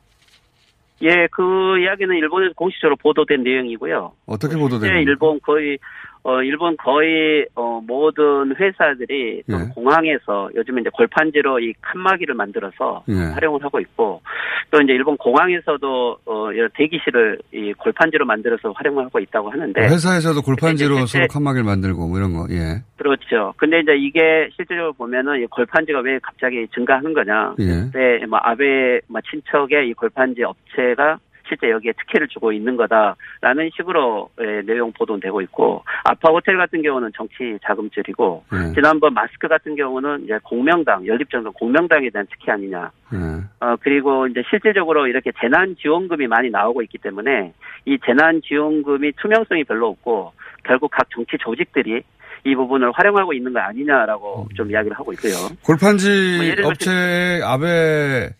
예, 1.03 1.27
그 1.31 1.79
이야기는 1.81 2.17
일본에서 2.17 2.55
공식적으로 2.55 2.97
보도된 2.97 3.43
내용이고요. 3.43 4.13
어떻게 4.27 4.57
보도된? 4.57 4.91
일본 5.03 5.41
거의 5.41 5.79
어, 6.27 6.43
일본 6.43 6.75
거의, 6.79 7.47
어, 7.55 7.83
모든 7.87 8.57
회사들이 8.57 9.43
또 9.49 9.61
예. 9.61 9.69
공항에서 9.75 10.49
요즘에 10.55 10.81
이제 10.81 10.89
골판지로 10.91 11.61
이 11.61 11.75
칸막이를 11.83 12.35
만들어서 12.35 13.05
예. 13.11 13.33
활용을 13.35 13.63
하고 13.63 13.79
있고 13.79 14.23
또 14.71 14.81
이제 14.81 14.95
일본 14.95 15.19
공항에서도, 15.19 16.19
어, 16.25 16.49
대기실을 16.77 17.39
이 17.53 17.75
골판지로 17.75 18.25
만들어서 18.25 18.73
활용을 18.73 19.05
하고 19.05 19.19
있다고 19.21 19.51
하는데. 19.51 19.83
회사에서도 19.83 20.41
골판지로 20.41 21.05
서로 21.05 21.27
칸막이를 21.29 21.63
만들고 21.63 22.09
뭐 22.09 22.17
이런 22.17 22.33
거, 22.33 22.47
예. 22.51 22.83
그렇죠. 22.97 23.53
근데 23.59 23.81
이제 23.81 23.93
이게 23.95 24.49
실제적으로 24.57 24.95
보면은 24.95 25.43
이 25.43 25.47
골판지가 25.47 26.01
왜 26.01 26.19
갑자기 26.23 26.67
증가하는 26.75 27.13
거냐. 27.13 27.55
예. 27.59 27.67
그때 27.93 28.25
뭐 28.27 28.39
아베 28.43 29.01
뭐 29.09 29.21
친척의 29.31 29.91
이 29.91 29.93
골판지 29.93 30.43
업체가 30.43 31.19
실제 31.47 31.71
여기에 31.71 31.93
특혜를 31.93 32.29
주고 32.29 32.53
있는 32.53 32.77
거다라는 32.77 33.71
식으로 33.77 34.31
예, 34.41 34.63
내용 34.63 34.93
보도되고 34.93 35.41
있고 35.43 35.85
아파 36.05 36.31
호텔 36.31 36.57
같은 36.57 36.83
경우는 36.83 37.13
정치 37.17 37.59
자금줄이고 37.65 38.45
네. 38.53 38.73
지난번 38.75 39.15
마스크 39.15 39.49
같은 39.49 39.77
경우는 39.77 40.25
이제 40.25 40.39
공명당 40.43 41.07
연립정당 41.07 41.53
공명당에 41.55 42.11
대한 42.11 42.27
특혜 42.31 42.53
아니냐. 42.53 42.91
네. 43.13 43.19
어 43.61 43.77
그리고 43.81 44.27
이제 44.27 44.43
실질적으로 44.49 45.07
이렇게 45.07 45.31
재난 45.41 45.77
지원금이 45.77 46.27
많이 46.27 46.51
나오고 46.51 46.83
있기 46.83 46.99
때문에 46.99 47.53
이 47.87 47.99
재난 48.05 48.41
지원금이 48.43 49.13
투명성이 49.21 49.65
별로 49.65 49.89
없고 49.89 50.33
결국 50.65 50.91
각 50.91 51.09
정치 51.11 51.37
조직들이 51.39 52.03
이 52.47 52.55
부분을 52.55 52.93
활용하고 52.93 53.33
있는 53.33 53.53
거 53.53 53.61
아니냐라고 53.61 54.43
음. 54.43 54.55
좀 54.55 54.71
이야기를 54.71 54.97
하고 54.99 55.13
있고요. 55.15 55.33
골판지 55.65 56.57
뭐 56.61 56.71
업체 56.71 57.41
아베 57.43 58.31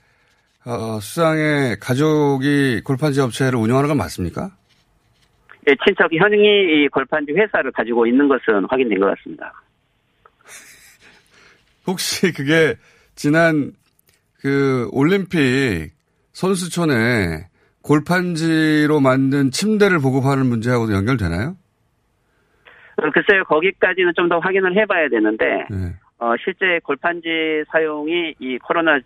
어, 0.67 0.99
수상의 1.01 1.77
가족이 1.79 2.81
골판지 2.85 3.21
업체를 3.21 3.59
운영하는 3.59 3.89
건 3.89 3.99
맞습니까? 3.99 4.51
예, 5.69 5.75
친척 5.87 6.13
현웅이 6.13 6.45
이 6.45 6.89
골판지 6.89 7.33
회사를 7.33 7.71
가지고 7.73 8.07
있는 8.07 8.29
것은 8.29 8.65
확인된 8.69 8.99
것 9.01 9.07
같습니다. 9.17 9.53
혹시 11.87 12.33
그게 12.33 12.77
지난 13.15 13.73
그 14.41 14.89
올림픽 14.93 15.93
선수촌에 16.33 17.49
골판지로 17.83 19.01
만든 19.01 19.51
침대를 19.51 19.99
보급하는 20.01 20.47
문제하고도 20.47 20.93
연결되나요? 20.95 21.57
어, 22.97 23.11
글쎄요, 23.11 23.45
거기까지는 23.45 24.13
좀 24.17 24.29
더 24.29 24.39
확인을 24.39 24.75
해봐야 24.77 25.09
되는데, 25.09 25.45
네. 25.71 25.95
어, 26.19 26.35
실제 26.43 26.79
골판지 26.85 27.65
사용이 27.71 28.35
이 28.39 28.59
코로나 28.59 28.99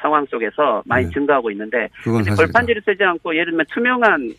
상황 0.00 0.26
속에서 0.26 0.82
많이 0.86 1.06
네. 1.06 1.12
증가하고 1.12 1.50
있는데 1.50 1.88
골판지를 2.04 2.82
쓰지 2.84 3.02
않고 3.02 3.34
예를 3.34 3.52
들면 3.52 3.66
투명한 3.72 4.34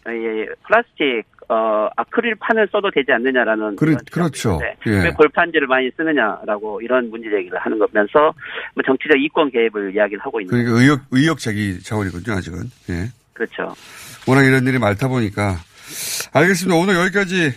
플라스틱 0.66 1.24
어, 1.50 1.88
아크릴 1.96 2.36
판을 2.36 2.68
써도 2.72 2.92
되지 2.92 3.12
않느냐라는 3.14 3.78
그래, 3.78 3.96
그렇죠. 4.12 4.60
예. 4.86 5.04
왜 5.04 5.12
골판지를 5.12 5.68
많이 5.68 5.90
쓰느냐라고 5.96 6.82
이런 6.82 7.10
문제 7.10 7.30
제기를 7.30 7.58
하는 7.58 7.80
거면서 7.80 8.34
뭐 8.76 8.84
정치적 8.86 9.18
이권 9.18 9.52
개입을 9.52 9.96
이야기를 9.96 10.20
하고 10.20 10.42
있는. 10.42 10.52
그러니까 10.52 10.82
의혹 10.82 11.02
의혹 11.12 11.40
제기 11.40 11.82
차원이군요 11.82 12.38
아직은. 12.38 12.60
예. 12.90 13.08
그렇죠. 13.32 13.74
워낙 14.28 14.44
이런 14.44 14.68
일이 14.68 14.78
많다 14.78 15.08
보니까 15.08 15.56
알겠습니다. 16.34 16.78
오늘 16.78 16.96
여기까지 16.96 17.54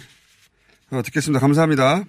어, 0.92 1.02
듣겠습니다. 1.02 1.40
감사합니다. 1.40 2.04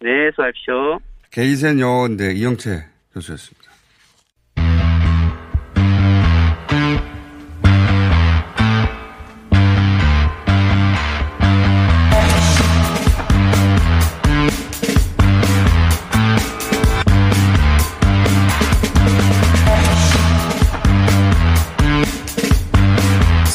네, 0.00 0.30
수고하십시오. 0.32 0.98
게이센 1.30 1.78
여원대 1.78 2.32
이영채 2.32 2.84
교수였습니다. 3.14 3.71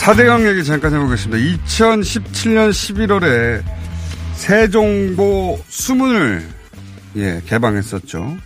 4대강 0.07 0.47
얘기 0.47 0.63
잠깐 0.63 0.93
해보겠습니다. 0.93 1.37
2017년 1.37 2.69
11월에 2.69 3.61
새정보 4.35 5.59
수문을 5.67 6.43
예, 7.17 7.41
개방했었죠. 7.45 8.37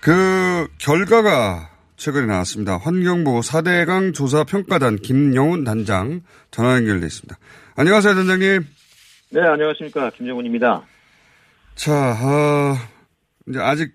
그 0.00 0.66
결과가 0.78 1.70
최근에 1.94 2.26
나왔습니다. 2.26 2.76
환경부 2.76 3.38
4대강 3.38 4.12
조사 4.12 4.42
평가단 4.42 4.96
김영훈 4.96 5.62
단장 5.62 6.22
전화 6.50 6.74
연결돼 6.74 7.06
있습니다. 7.06 7.38
안녕하세요, 7.76 8.14
단장님. 8.16 8.66
네, 9.30 9.40
안녕하십니까. 9.40 10.10
김정훈입니다. 10.10 10.82
자, 11.76 11.92
어, 12.20 12.76
이제 13.48 13.60
아직 13.60 13.92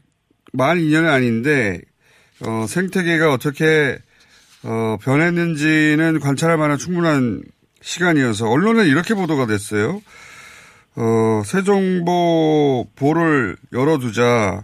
만 0.53 0.77
2년은 0.77 1.09
아닌데, 1.09 1.81
어, 2.45 2.65
생태계가 2.69 3.33
어떻게, 3.33 3.99
어, 4.63 4.97
변했는지는 5.01 6.19
관찰할 6.19 6.57
만한 6.57 6.77
충분한 6.77 7.43
시간이어서, 7.81 8.49
언론에 8.49 8.87
이렇게 8.87 9.13
보도가 9.13 9.45
됐어요. 9.45 10.01
어, 10.95 11.41
새 11.45 11.63
정보 11.63 12.87
보를 12.95 13.57
열어두자, 13.73 14.63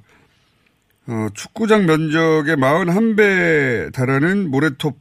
어, 1.08 1.28
축구장 1.34 1.86
면적의 1.86 2.56
41배 2.56 3.92
달하는 3.94 4.50
모래톱, 4.50 4.98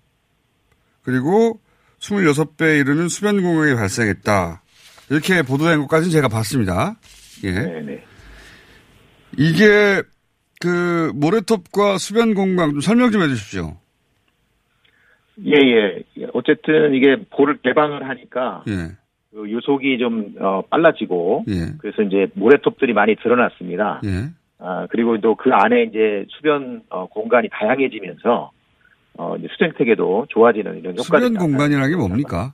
그리고 1.02 1.60
26배 2.00 2.80
이르는 2.80 3.08
수변 3.08 3.42
공항이 3.42 3.74
발생했다. 3.74 4.62
이렇게 5.10 5.42
보도된 5.42 5.80
것까지는 5.80 6.10
제가 6.10 6.28
봤습니다. 6.28 6.96
예. 7.44 7.52
네네. 7.52 8.04
이게 9.36 10.02
그 10.60 11.12
모래톱과 11.14 11.98
수변 11.98 12.34
공방 12.34 12.72
좀 12.72 12.80
설명 12.80 13.10
좀 13.10 13.22
해주십시오. 13.22 13.76
예, 15.46 16.04
예. 16.18 16.26
어쨌든 16.32 16.94
이게 16.94 17.16
볼을 17.30 17.58
개방을 17.62 18.08
하니까 18.08 18.64
예. 18.68 18.96
그 19.32 19.48
유속이 19.48 19.98
좀 19.98 20.34
어, 20.40 20.62
빨라지고 20.68 21.44
예. 21.48 21.76
그래서 21.78 22.02
이제 22.02 22.26
모래톱들이 22.34 22.92
많이 22.92 23.14
드러났습니다. 23.16 24.00
예. 24.04 24.30
아, 24.58 24.86
그리고 24.90 25.20
또 25.20 25.36
그 25.36 25.50
안에 25.52 25.84
이제 25.84 26.26
수변 26.30 26.82
어, 26.90 27.06
공간이 27.06 27.48
다양해지면서 27.52 28.50
어, 29.18 29.36
이제 29.36 29.48
수생태계도 29.50 30.26
좋아지는 30.30 30.78
이런 30.78 30.94
효과가 30.98 31.20
수변 31.20 31.34
공간이라는 31.34 31.90
게 31.90 31.96
뭡니까? 31.96 32.52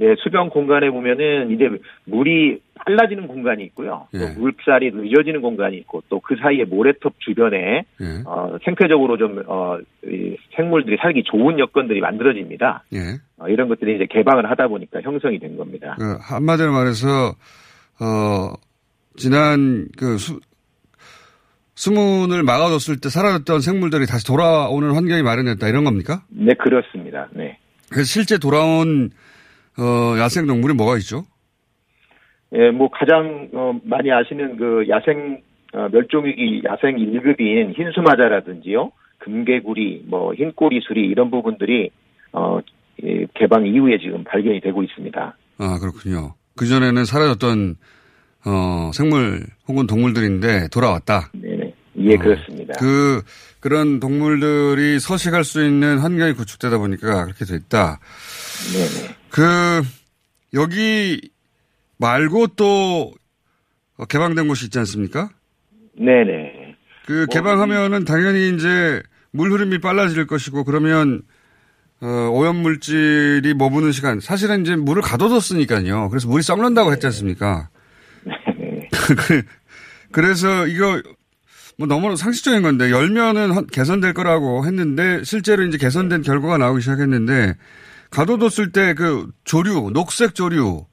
예, 0.00 0.14
수변 0.22 0.48
공간에 0.48 0.88
보면은 0.90 1.50
이제 1.50 1.68
물이 2.04 2.60
빨라지는 2.74 3.28
공간이 3.28 3.64
있고요. 3.64 4.08
또 4.12 4.18
예. 4.18 4.32
물살이 4.38 4.92
늦어지는 4.94 5.42
공간이 5.42 5.76
있고 5.76 6.02
또 6.08 6.20
그 6.30 6.36
사이에 6.36 6.64
모래톱 6.64 7.14
주변에 7.18 7.84
예. 8.00 8.22
어, 8.24 8.56
생태적으로 8.64 9.16
좀 9.16 9.42
어, 9.48 9.78
이 10.04 10.36
생물들이 10.54 10.96
살기 11.02 11.24
좋은 11.24 11.58
여건들이 11.58 12.00
만들어집니다. 12.00 12.84
예. 12.92 12.98
어, 13.36 13.48
이런 13.48 13.68
것들이 13.68 13.96
이제 13.96 14.06
개방을 14.08 14.48
하다 14.48 14.68
보니까 14.68 15.00
형성이 15.00 15.40
된 15.40 15.56
겁니다. 15.56 15.96
그 15.98 16.18
한마디로 16.20 16.70
말해서 16.72 17.34
어 18.00 18.54
지난 19.16 19.88
그 19.98 20.18
수, 20.18 20.38
수문을 21.74 22.44
막아뒀을 22.44 23.00
때 23.00 23.08
사라졌던 23.08 23.60
생물들이 23.60 24.06
다시 24.06 24.24
돌아오는 24.24 24.92
환경이 24.92 25.22
마련됐다 25.22 25.66
이런 25.66 25.82
겁니까? 25.82 26.22
네, 26.28 26.54
그렇습니다. 26.54 27.28
네. 27.32 27.58
그래서 27.90 28.04
실제 28.04 28.38
돌아온 28.38 29.10
어 29.78 30.18
야생 30.18 30.46
동물이 30.46 30.74
뭐가 30.74 30.96
있죠? 30.98 31.24
예, 32.52 32.70
뭐 32.70 32.90
가장 32.90 33.48
어, 33.52 33.78
많이 33.84 34.10
아시는 34.10 34.56
그 34.56 34.84
야생 34.88 35.40
어, 35.72 35.88
멸종위기 35.90 36.62
야생 36.64 36.96
1급인 36.96 37.76
흰수마자라든지요, 37.76 38.90
금개구리, 39.18 40.04
뭐 40.08 40.34
흰꼬리수리 40.34 41.06
이런 41.06 41.30
부분들이 41.30 41.90
어, 42.32 42.58
이 43.02 43.26
개방 43.34 43.66
이후에 43.66 43.98
지금 43.98 44.24
발견이 44.24 44.60
되고 44.60 44.82
있습니다. 44.82 45.36
아 45.58 45.78
그렇군요. 45.78 46.34
그 46.56 46.66
전에는 46.66 47.04
사라졌던 47.04 47.76
어 48.46 48.90
생물 48.92 49.46
혹은 49.68 49.86
동물들인데 49.86 50.68
돌아왔다. 50.72 51.30
네네. 51.32 51.74
예, 51.98 52.14
어, 52.14 52.18
그렇습니다. 52.18 52.74
그 52.78 53.22
그런 53.60 54.00
동물들이 54.00 54.98
서식할 54.98 55.44
수 55.44 55.64
있는 55.64 55.98
환경이 55.98 56.32
구축되다 56.32 56.78
보니까 56.78 57.24
그렇게 57.24 57.44
됐다. 57.44 58.00
네네. 58.72 59.19
그 59.30 59.82
여기 60.54 61.30
말고 61.98 62.48
또 62.48 63.12
개방된 64.08 64.48
곳이 64.48 64.66
있지 64.66 64.78
않습니까? 64.78 65.30
네네. 65.96 66.76
그 67.06 67.26
개방하면은 67.30 68.04
당연히 68.04 68.54
이제 68.54 69.02
물 69.32 69.50
흐름이 69.52 69.78
빨라질 69.80 70.26
것이고 70.26 70.64
그러면 70.64 71.22
어, 72.00 72.06
오염 72.32 72.56
물질이 72.56 73.52
머무는 73.54 73.92
시간 73.92 74.20
사실은 74.20 74.62
이제 74.62 74.74
물을 74.74 75.02
가둬뒀으니까요. 75.02 76.08
그래서 76.08 76.28
물이 76.28 76.42
썩는다고 76.42 76.92
했지 76.92 77.06
않습니까? 77.06 77.68
그- 79.16 79.42
그래서 80.12 80.66
이거 80.66 81.00
뭐 81.76 81.86
너무 81.86 82.16
상식적인 82.16 82.62
건데 82.62 82.90
열면은 82.90 83.50
헌- 83.52 83.66
개선될 83.66 84.14
거라고 84.14 84.64
했는데 84.66 85.22
실제로 85.24 85.62
이제 85.64 85.78
개선된 85.78 86.22
결과가 86.22 86.58
나오기 86.58 86.80
시작했는데 86.80 87.54
가둬뒀을 88.10 88.72
때 88.72 88.94
그 88.94 89.28
조류 89.44 89.90
녹색 89.92 90.34
조류 90.34 90.84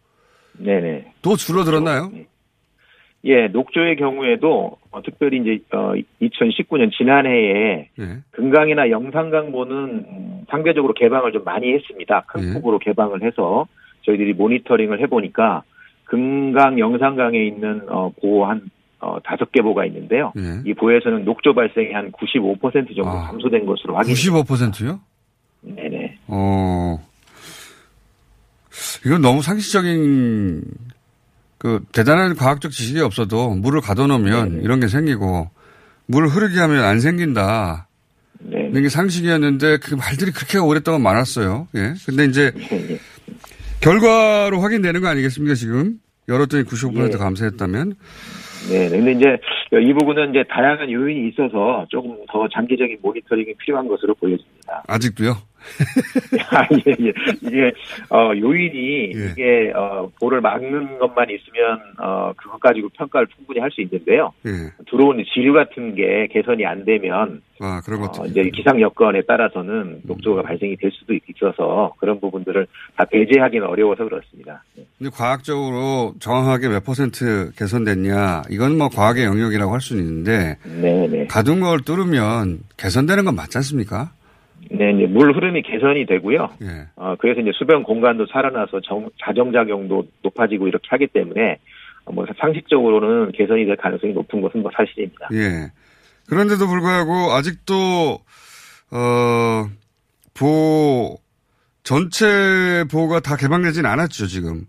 네네. 0.58 1.14
또 1.22 1.36
줄어들었나요? 1.36 2.12
예, 3.26 3.48
녹조의 3.48 3.98
경우에도 3.98 4.78
어, 4.92 5.02
특별히 5.02 5.40
이제 5.40 5.64
어, 5.76 5.94
2019년 6.22 6.92
지난해에 6.96 7.90
예. 8.00 8.18
금강이나 8.32 8.90
영산강보는 8.90 9.76
음, 9.76 10.42
상대적으로 10.50 10.94
개방을 10.94 11.34
좀 11.34 11.44
많이 11.44 11.74
했습니다. 11.74 12.24
큰 12.28 12.50
예. 12.50 12.54
폭으로 12.54 12.80
개방을 12.80 13.24
해서 13.24 13.68
저희들이 14.04 14.34
모니터링을 14.34 15.02
해보니까 15.02 15.64
금강, 16.06 16.80
영산강에 16.80 17.38
있는 17.44 17.82
어, 17.90 18.12
보호 18.22 18.46
한 18.46 18.70
어, 19.00 19.18
다섯 19.24 19.52
개 19.52 19.62
보가 19.62 19.86
있는데요. 19.88 20.32
예. 20.38 20.70
이 20.70 20.74
보에서는 20.74 21.26
녹조 21.26 21.54
발생이 21.54 21.92
한 21.94 22.12
95% 22.12 22.96
정도 22.96 23.10
아. 23.10 23.28
감소된 23.28 23.66
것으로 23.66 23.96
확인. 23.96 24.14
95%요? 24.14 25.00
네네. 25.62 26.18
어. 26.28 26.98
이건 29.08 29.22
너무 29.22 29.41
상식적인 29.41 30.63
그 31.58 31.82
대단한 31.93 32.36
과학적 32.36 32.72
지식이 32.72 33.00
없어도 33.00 33.52
물을 33.52 33.80
가둬놓으면 33.80 34.50
네네. 34.50 34.63
이런 34.63 34.82
게 34.82 34.88
생기고 34.88 35.50
물을 36.08 36.28
흐르게 36.28 36.60
하면 36.60 36.84
안 36.84 37.00
생긴다. 37.00 37.88
네. 38.39 38.70
이게 38.76 38.89
상식이었는데 38.89 39.78
그 39.78 39.96
말들이 39.96 40.32
그렇게 40.32 40.58
오랫동안 40.58 41.02
많았어요. 41.02 41.70
예. 41.76 41.93
근데 42.06 42.26
이제 42.26 42.52
예, 42.72 42.93
예. 42.93 43.00
결과로 43.80 44.60
확인되는 44.60 45.00
거 45.00 45.08
아니겠습니까, 45.08 45.56
지금? 45.56 46.00
열었더니 46.28 46.63
95% 46.63 47.13
예. 47.13 47.17
감소했다면? 47.17 47.96
네, 48.70 48.89
근데 48.89 49.13
이제 49.13 49.38
이 49.72 49.93
부분은 49.93 50.32
이제 50.32 50.43
다양한 50.50 50.91
요인이 50.91 51.30
있어서 51.30 51.86
조금 51.89 52.17
더 52.30 52.46
장기적인 52.54 52.98
모니터링이 53.02 53.54
필요한 53.60 53.88
것으로 53.88 54.13
보여집니다. 54.15 54.84
아직도요? 54.86 55.38
아, 56.52 56.68
예, 56.72 56.92
예. 57.08 57.14
이게, 57.42 57.72
어, 58.10 58.32
요인이, 58.36 59.12
예. 59.16 59.32
이게, 59.32 59.72
어, 59.76 60.10
볼을 60.20 60.42
막는 60.42 61.00
것만 61.00 61.28
있으면, 61.30 61.80
어, 62.00 62.34
그것 62.36 62.60
가지고 62.60 62.90
평가를 62.90 63.28
충분히 63.36 63.60
할 63.60 63.68
수 63.72 63.82
있는데요. 63.82 64.32
예. 64.46 64.52
들어오는 64.90 65.24
지류 65.34 65.54
같은 65.54 65.94
게 65.94 66.28
개선이 66.32 66.66
안 66.66 66.86
되면, 66.86 67.42
아, 67.60 67.82
그런 67.84 68.00
것도. 68.02 68.24
어, 68.24 68.26
이제 68.26 68.50
기상 68.54 68.80
여건에 68.80 69.22
따라서는 69.28 70.02
녹조가 70.04 70.44
발생이 70.44 70.78
될 70.78 70.92
수도 70.92 71.14
있어서 71.14 71.94
그런 72.00 72.20
부분들을 72.20 72.66
다 72.96 73.06
배제하기는 73.06 73.68
어려워서 73.68 74.04
그렇습니다. 74.06 74.64
네. 74.76 74.86
근데 74.98 75.12
과학적으로 75.14 76.14
정확하게 76.20 76.70
몇 76.70 76.84
퍼센트 76.86 77.52
개선됐냐, 77.58 78.44
이건 78.50 78.78
뭐 78.78 78.90
과학의 78.90 79.26
영역이라고 79.26 79.74
할 79.74 79.82
수는 79.82 80.04
있는데, 80.04 80.58
네네. 80.64 81.28
가둔 81.28 81.60
걸 81.60 81.82
뚫으면 81.82 82.60
개선되는 82.78 83.26
건 83.26 83.36
맞지 83.36 83.58
않습니까? 83.58 84.12
네, 84.72 84.92
이제 84.92 85.06
물 85.08 85.36
흐름이 85.36 85.62
개선이 85.64 86.06
되고요. 86.06 86.50
예. 86.62 86.88
어, 86.96 87.16
그래서 87.20 87.42
이제 87.42 87.52
수변 87.54 87.84
공간도 87.84 88.26
살아나서 88.28 88.82
정- 88.82 89.10
자정작용도 89.24 90.08
높아지고 90.24 90.68
이렇게 90.68 90.88
하기 90.90 91.08
때문에, 91.08 91.58
어, 92.06 92.12
뭐 92.12 92.26
상식적으로는 92.40 93.32
개선이 93.34 93.66
될 93.66 93.76
가능성이 93.78 94.14
높은 94.14 94.42
것은 94.42 94.62
뭐 94.62 94.72
사실입니다. 94.76 95.30
예. 95.34 95.72
그런데도 96.30 96.68
불구하고 96.68 97.32
아직도, 97.34 98.20
어, 98.92 99.66
보, 100.38 101.18
전체 101.84 102.84
보가 102.92 103.22
다 103.22 103.36
개방되진 103.38 103.86
않았죠, 103.86 104.28
지금. 104.28 104.66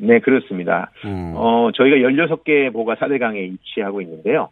네, 0.00 0.18
그렇습니다. 0.20 0.90
어. 1.04 1.34
어, 1.36 1.70
저희가 1.74 1.96
16개의 1.96 2.72
보가 2.72 2.94
4대강에 2.96 3.36
위치하고 3.52 4.00
있는데요. 4.02 4.48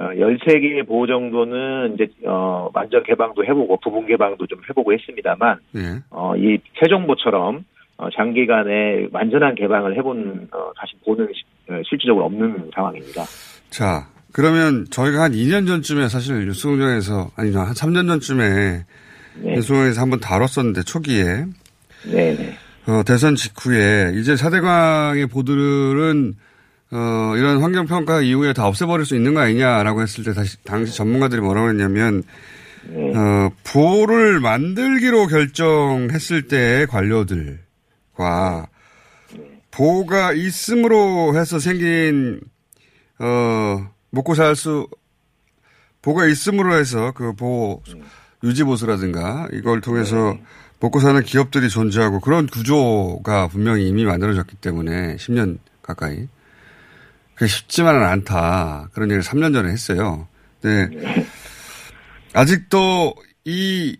어, 0.00 0.04
13개의 0.14 0.86
보호 0.86 1.06
정도는 1.06 1.92
이제, 1.94 2.06
어, 2.26 2.70
완전 2.72 3.02
개방도 3.02 3.44
해보고 3.44 3.78
부분 3.82 4.06
개방도 4.06 4.46
좀 4.46 4.58
해보고 4.70 4.94
했습니다만, 4.94 5.58
예. 5.76 5.80
어, 6.08 6.34
이 6.36 6.58
세종보처럼 6.80 7.64
어, 7.98 8.08
장기간에 8.16 9.08
완전한 9.12 9.54
개방을 9.56 9.94
해본, 9.98 10.48
어, 10.52 10.72
다시 10.74 10.94
보는 11.04 11.26
시- 11.34 11.42
어, 11.70 11.82
실질적으로 11.86 12.24
없는 12.24 12.70
상황입니다. 12.74 13.24
자, 13.68 14.08
그러면 14.32 14.86
저희가 14.90 15.24
한 15.24 15.32
2년 15.32 15.66
전쯤에 15.66 16.08
사실 16.08 16.46
뉴스공장에서, 16.46 17.30
아니, 17.36 17.54
한 17.54 17.74
3년 17.74 18.08
전쯤에 18.08 18.84
네. 19.42 19.54
뉴스공장에서 19.54 20.00
한번 20.00 20.18
다뤘었는데, 20.20 20.80
초기에. 20.84 21.44
네네. 22.10 22.56
어, 22.88 23.02
대선 23.06 23.34
직후에 23.34 24.12
이제 24.18 24.32
4대강의 24.34 25.30
보들은 25.30 26.32
어, 26.92 27.34
이런 27.36 27.62
환경평가 27.62 28.22
이후에 28.22 28.52
다 28.52 28.66
없애버릴 28.66 29.06
수 29.06 29.14
있는 29.14 29.34
거 29.34 29.40
아니냐라고 29.40 30.02
했을 30.02 30.24
때 30.24 30.32
다시, 30.32 30.56
당시 30.64 30.96
전문가들이 30.96 31.40
뭐라고 31.40 31.68
했냐면, 31.68 32.22
네. 32.88 33.16
어, 33.16 33.50
보를 33.64 34.40
만들기로 34.40 35.26
결정했을 35.26 36.48
때의 36.48 36.86
관료들과 36.86 38.66
보가 39.70 40.32
있음으로 40.32 41.36
해서 41.36 41.60
생긴, 41.60 42.40
어, 43.18 43.88
먹고 44.10 44.34
살 44.34 44.56
수, 44.56 44.88
보가 46.02 46.26
있음으로 46.26 46.74
해서 46.74 47.12
그 47.12 47.34
보, 47.34 47.82
유지보수라든가 48.42 49.48
이걸 49.52 49.80
통해서 49.80 50.36
먹고 50.80 50.98
사는 50.98 51.22
기업들이 51.22 51.68
존재하고 51.68 52.20
그런 52.20 52.46
구조가 52.46 53.48
분명히 53.48 53.86
이미 53.86 54.04
만들어졌기 54.04 54.56
때문에 54.56 55.16
10년 55.16 55.58
가까이. 55.82 56.26
그게 57.40 57.48
쉽지만은 57.48 58.02
않다. 58.02 58.90
그런 58.92 59.10
얘기를 59.10 59.22
3년 59.22 59.54
전에 59.54 59.70
했어요. 59.70 60.28
네. 60.62 60.90
아직도 62.34 63.14
이 63.46 63.96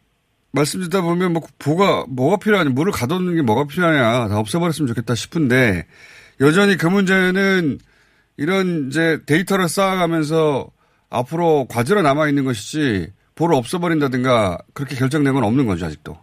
말씀 0.53 0.83
듣다 0.83 1.01
보면 1.01 1.33
뭐 1.33 1.41
뭐가 1.65 2.05
뭐가 2.11 2.37
필요하냐 2.37 2.69
물을 2.69 2.93
가둬놓는 2.93 3.37
게 3.37 3.41
뭐가 3.41 3.65
필요하냐 3.67 4.29
다 4.29 4.39
없애버렸으면 4.39 4.89
좋겠다 4.89 5.15
싶은데 5.15 5.87
여전히 6.43 6.77
그 6.77 6.87
문제는 6.87 7.79
이런 8.37 8.89
이제 8.89 9.21
데이터를 9.25 9.69
쌓아가면서 9.69 10.69
앞으로 11.09 11.67
과제로 11.71 12.03
남아 12.03 12.29
있는 12.29 12.45
것이지 12.45 13.11
보를 13.37 13.55
없애버린다든가 13.55 14.59
그렇게 14.75 14.97
결정된 14.97 15.33
건 15.33 15.45
없는 15.45 15.65
거죠 15.65 15.87
아직도. 15.87 16.15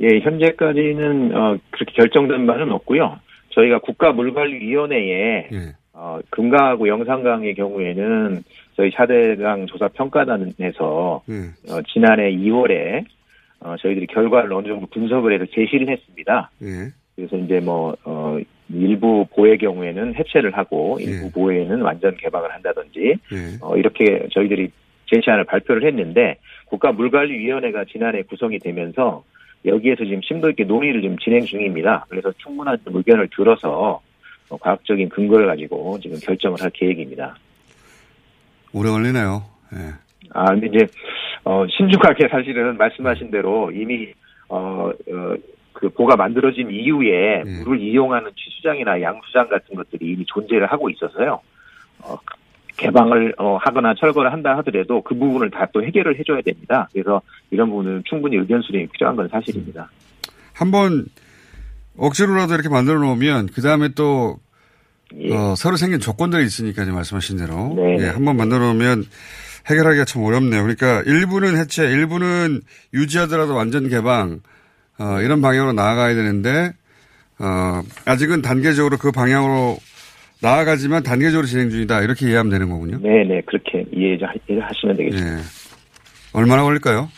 예, 0.00 0.18
현재까지는 0.18 1.36
어, 1.36 1.58
그렇게 1.72 1.92
결정된 1.94 2.46
바는 2.46 2.72
없고요. 2.72 3.20
저희가 3.50 3.80
국가물관리위원회에 3.80 5.48
예. 5.52 5.74
어, 5.94 6.18
금강하고 6.30 6.88
영산강의 6.88 7.54
경우에는 7.54 8.42
저희 8.76 8.90
4대강 8.90 9.68
조사 9.68 9.88
평가단에서 9.88 11.22
예. 11.30 11.72
어, 11.72 11.82
지난해 11.92 12.32
2월에 12.32 13.04
어, 13.60 13.76
저희들이 13.78 14.08
결과를 14.08 14.52
어느 14.52 14.66
정도 14.66 14.86
분석을 14.86 15.32
해서 15.34 15.46
제시를 15.54 15.88
했습니다. 15.88 16.50
예. 16.62 16.92
그래서 17.14 17.36
이제 17.36 17.60
뭐 17.60 17.96
어, 18.04 18.38
일부 18.68 19.24
보의 19.34 19.56
경우에는 19.58 20.16
해체를 20.16 20.56
하고 20.56 20.98
일부 21.00 21.26
예. 21.26 21.30
보에는 21.30 21.80
완전 21.82 22.16
개방을 22.16 22.52
한다든지 22.52 23.14
예. 23.32 23.58
어, 23.60 23.76
이렇게 23.76 24.26
저희들이 24.32 24.70
제시안을 25.06 25.44
발표를 25.44 25.86
했는데 25.86 26.38
국가물관리위원회가 26.66 27.84
지난해 27.84 28.22
구성이 28.22 28.58
되면서 28.58 29.22
여기에서 29.64 30.04
지금 30.04 30.20
심도 30.22 30.50
있게 30.50 30.64
논의를 30.64 31.02
지금 31.02 31.16
진행 31.18 31.44
중입니다. 31.44 32.06
그래서 32.08 32.32
충분한 32.38 32.78
좀 32.84 32.96
의견을 32.96 33.28
들어서 33.34 33.70
어, 33.70 34.00
과학적인 34.48 35.08
근거를 35.08 35.46
가지고 35.46 35.98
지금 36.00 36.18
결정을 36.20 36.60
할 36.60 36.70
계획입니다. 36.70 37.36
오래 38.72 38.90
걸리네요. 38.90 39.44
예. 39.74 39.92
아, 40.32 40.46
근데 40.46 40.66
이제, 40.66 40.86
어, 41.44 41.64
신중하게 41.68 42.28
사실은 42.28 42.76
말씀하신 42.76 43.30
대로 43.30 43.70
이미, 43.70 44.12
어, 44.48 44.90
어, 44.90 45.34
그 45.72 45.88
보가 45.90 46.16
만들어진 46.16 46.70
이후에 46.70 47.42
예. 47.46 47.62
물을 47.64 47.80
이용하는 47.80 48.30
취수장이나 48.36 49.00
양수장 49.00 49.48
같은 49.48 49.74
것들이 49.74 50.12
이미 50.12 50.24
존재를 50.26 50.66
하고 50.66 50.88
있어서요. 50.90 51.40
어, 52.00 52.16
개방을 52.76 53.34
어, 53.38 53.56
하거나 53.56 53.94
철거를 53.94 54.32
한다 54.32 54.56
하더라도 54.58 55.00
그 55.02 55.14
부분을 55.14 55.50
다 55.50 55.66
또 55.72 55.82
해결을 55.84 56.18
해줘야 56.18 56.40
됩니다. 56.42 56.88
그래서 56.92 57.20
이런 57.50 57.68
부분은 57.70 58.02
충분히 58.04 58.36
의견 58.36 58.60
수렴이 58.62 58.88
필요한 58.88 59.16
건 59.16 59.28
사실입니다. 59.28 59.88
한번 60.52 61.06
억지로라도 61.96 62.54
이렇게 62.54 62.68
만들어 62.68 62.98
놓으면 62.98 63.48
그 63.54 63.62
다음에 63.62 63.90
또 63.94 64.38
예. 65.16 65.34
어, 65.34 65.54
새로 65.56 65.76
생긴 65.76 66.00
조건들이 66.00 66.44
있으니까 66.44 66.82
이제 66.82 66.90
말씀하신 66.90 67.36
대로 67.36 67.74
네. 67.76 67.98
예, 68.00 68.08
한번 68.08 68.36
만들어 68.36 68.66
놓으면 68.72 69.04
해결하기가 69.66 70.04
참 70.04 70.22
어렵네요. 70.22 70.62
그러니까 70.62 71.02
일부는 71.06 71.56
해체, 71.56 71.84
일부는 71.84 72.60
유지하더라도 72.92 73.54
완전 73.54 73.88
개방 73.88 74.40
어, 74.98 75.20
이런 75.20 75.40
방향으로 75.40 75.72
나아가야 75.72 76.14
되는데 76.14 76.72
어, 77.38 77.82
아직은 78.04 78.42
단계적으로 78.42 78.98
그 78.98 79.12
방향으로 79.12 79.78
나아가지만 80.42 81.02
단계적으로 81.02 81.46
진행 81.46 81.70
중이다 81.70 82.02
이렇게 82.02 82.26
이해하면 82.26 82.50
되는 82.50 82.68
거군요. 82.68 82.98
네 83.00 83.24
네, 83.24 83.40
그렇게 83.46 83.84
이해하시면 83.92 84.96
되겠습니다. 84.96 85.38
예. 85.38 85.42
얼마나 86.32 86.62
걸릴까요? 86.64 87.08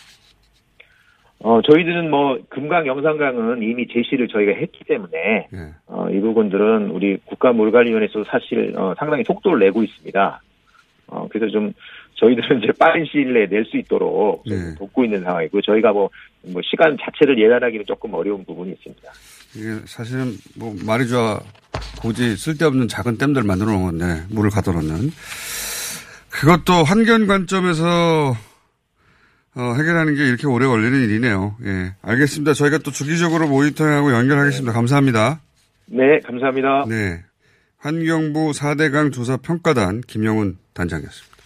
어, 1.41 1.61
저희들은 1.63 2.11
뭐, 2.11 2.39
금강, 2.49 2.87
영산강은 2.87 3.63
이미 3.63 3.87
제시를 3.87 4.27
저희가 4.29 4.53
했기 4.53 4.85
때문에, 4.85 5.49
예. 5.53 5.75
어, 5.87 6.09
이 6.11 6.19
부분들은 6.21 6.91
우리 6.91 7.19
국가물관리위원회에서 7.27 8.25
사실, 8.25 8.73
어, 8.77 8.95
상당히 8.99 9.23
속도를 9.25 9.59
내고 9.59 9.83
있습니다. 9.83 10.43
어, 11.09 11.29
그래서 11.31 11.53
좀, 11.53 11.73
저희들은 12.15 12.63
이제 12.65 12.73
빠른 12.79 13.05
시일 13.05 13.35
내에 13.35 13.47
낼 13.47 13.65
수 13.67 13.77
있도록 13.77 14.45
좀 14.47 14.57
네. 14.57 14.75
돕고 14.77 15.05
있는 15.05 15.23
상황이고, 15.23 15.61
저희가 15.61 15.93
뭐, 15.93 16.09
뭐, 16.47 16.63
시간 16.65 16.97
자체를 17.01 17.39
예단하기는 17.39 17.85
조금 17.87 18.15
어려운 18.15 18.43
부분이 18.45 18.73
있습니다. 18.73 19.03
이게 19.55 19.87
사실은 19.87 20.33
뭐 20.59 20.75
말이 20.85 21.07
좋아 21.09 21.41
굳이 22.01 22.37
쓸데없는 22.37 22.89
작은 22.89 23.17
댐들 23.17 23.43
만들어 23.43 23.71
놓은 23.73 23.85
건데 23.85 24.05
물을 24.29 24.51
가둬 24.51 24.73
놓는 24.73 25.11
그것도 26.31 26.85
환경 26.85 27.27
관점에서 27.27 28.35
어, 29.57 29.73
해결하는 29.73 30.15
게 30.15 30.29
이렇게 30.29 30.47
오래 30.47 30.67
걸리는 30.67 31.01
일이네요. 31.01 31.57
예, 31.65 31.95
알겠습니다. 32.03 32.53
저희가 32.53 32.79
또 32.79 32.91
주기적으로 32.91 33.49
모니터링하고 33.49 34.13
연결하겠습니다. 34.13 34.73
감사합니다. 34.73 35.41
네, 35.87 36.21
감사합니다. 36.21 36.85
네, 36.89 37.23
환경부 37.79 38.51
4대강 38.51 39.13
조사 39.13 39.39
평가단 39.39 40.03
김영훈 40.07 40.59
단장이었습니다. 40.75 41.37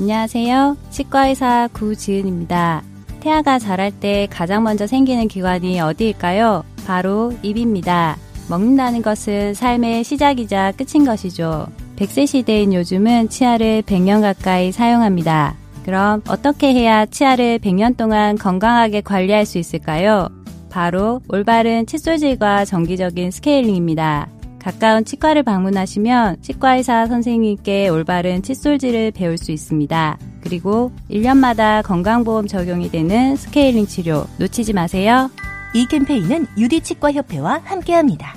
안녕하세요. 0.00 0.76
치과의사 0.90 1.68
구지은입니다. 1.72 2.82
태아가 3.20 3.58
자랄 3.60 3.92
때 3.92 4.26
가장 4.30 4.64
먼저 4.64 4.88
생기는 4.88 5.28
기관이 5.28 5.80
어디일까요? 5.80 6.64
바로 6.84 7.32
입입니다. 7.42 8.16
먹는다는 8.48 9.02
것은 9.02 9.54
삶의 9.54 10.02
시작이자 10.02 10.72
끝인 10.72 11.04
것이죠. 11.04 11.68
100세 11.94 12.26
시대인 12.26 12.72
요즘은 12.72 13.28
치아를 13.28 13.82
100년 13.82 14.22
가까이 14.22 14.72
사용합니다. 14.72 15.59
그럼 15.90 16.22
어떻게 16.28 16.72
해야 16.72 17.04
치아를 17.04 17.58
100년 17.58 17.96
동안 17.96 18.38
건강하게 18.38 19.00
관리할 19.00 19.44
수 19.44 19.58
있을까요? 19.58 20.28
바로 20.70 21.20
올바른 21.26 21.84
칫솔질과 21.84 22.64
정기적인 22.64 23.32
스케일링입니다. 23.32 24.28
가까운 24.60 25.04
치과를 25.04 25.42
방문하시면 25.42 26.42
치과의사 26.42 27.08
선생님께 27.08 27.88
올바른 27.88 28.40
칫솔질을 28.40 29.10
배울 29.10 29.36
수 29.36 29.50
있습니다. 29.50 30.16
그리고 30.44 30.92
1년마다 31.10 31.82
건강보험 31.82 32.46
적용이 32.46 32.88
되는 32.88 33.34
스케일링 33.34 33.88
치료 33.88 34.26
놓치지 34.38 34.72
마세요. 34.72 35.28
이 35.74 35.88
캠페인은 35.88 36.46
유디치과협회와 36.56 37.62
함께합니다. 37.64 38.36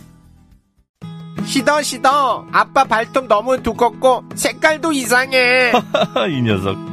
시더 1.45 1.83
시더 1.83 2.47
아빠 2.51 2.85
발톱 2.85 3.27
너무 3.27 3.61
두껍고 3.61 4.23
색깔도 4.33 4.93
이상해 4.93 5.71
이 6.31 6.41
녀석 6.41 6.92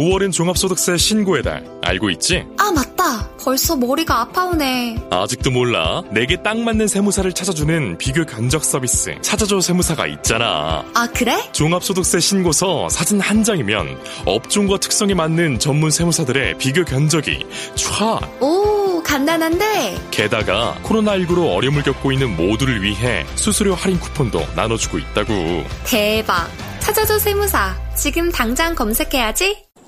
5월은 0.00 0.32
종합소득세 0.32 0.96
신고의 0.96 1.42
달. 1.42 1.62
알고 1.82 2.08
있지? 2.10 2.46
아, 2.56 2.70
맞다. 2.72 3.28
벌써 3.38 3.76
머리가 3.76 4.22
아파오네. 4.22 5.08
아직도 5.10 5.50
몰라. 5.50 6.02
내게 6.10 6.42
딱 6.42 6.56
맞는 6.58 6.88
세무사를 6.88 7.30
찾아주는 7.30 7.98
비교 7.98 8.24
견적 8.24 8.64
서비스. 8.64 9.14
찾아줘 9.20 9.60
세무사가 9.60 10.06
있잖아. 10.06 10.82
아, 10.94 11.06
그래? 11.14 11.38
종합소득세 11.52 12.18
신고서 12.18 12.88
사진 12.88 13.20
한 13.20 13.44
장이면 13.44 13.98
업종과 14.24 14.78
특성에 14.78 15.12
맞는 15.12 15.58
전문 15.58 15.90
세무사들의 15.90 16.56
비교 16.56 16.82
견적이 16.82 17.44
촤! 17.74 18.20
오, 18.42 19.02
간단한데? 19.02 19.98
게다가 20.10 20.78
코로나19로 20.82 21.54
어려움을 21.54 21.82
겪고 21.82 22.12
있는 22.12 22.34
모두를 22.36 22.82
위해 22.82 23.26
수수료 23.34 23.74
할인 23.74 24.00
쿠폰도 24.00 24.46
나눠주고 24.56 24.96
있다고. 24.96 25.34
대박. 25.84 26.48
찾아줘 26.80 27.18
세무사. 27.18 27.76
지금 27.94 28.32
당장 28.32 28.74
검색해야지. 28.74 29.69